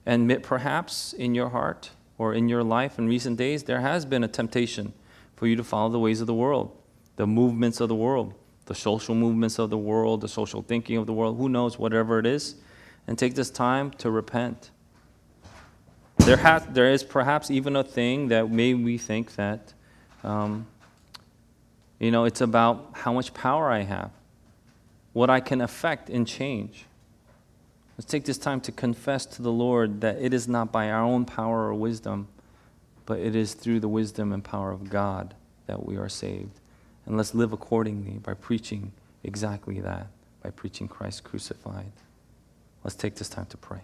[0.07, 4.25] and perhaps in your heart or in your life in recent days there has been
[4.25, 4.93] a temptation
[5.37, 6.77] for you to follow the ways of the world,
[7.17, 8.35] the movements of the world,
[8.69, 12.19] the social movements of the world, the social thinking of the world, who knows, whatever
[12.19, 12.55] it is,
[13.07, 14.71] and take this time to repent.
[16.19, 19.73] There, has, there is perhaps even a thing that may we think that
[20.23, 20.67] um,
[21.99, 24.11] you know, it's about how much power I have,
[25.13, 26.85] what I can affect and change.
[27.97, 31.03] Let's take this time to confess to the Lord that it is not by our
[31.03, 32.29] own power or wisdom,
[33.07, 35.35] but it is through the wisdom and power of God
[35.67, 36.58] that we are saved.
[37.09, 38.93] And let's live accordingly by preaching
[39.25, 40.09] exactly that,
[40.43, 41.91] by preaching Christ crucified.
[42.85, 43.81] Let's take this time to pray.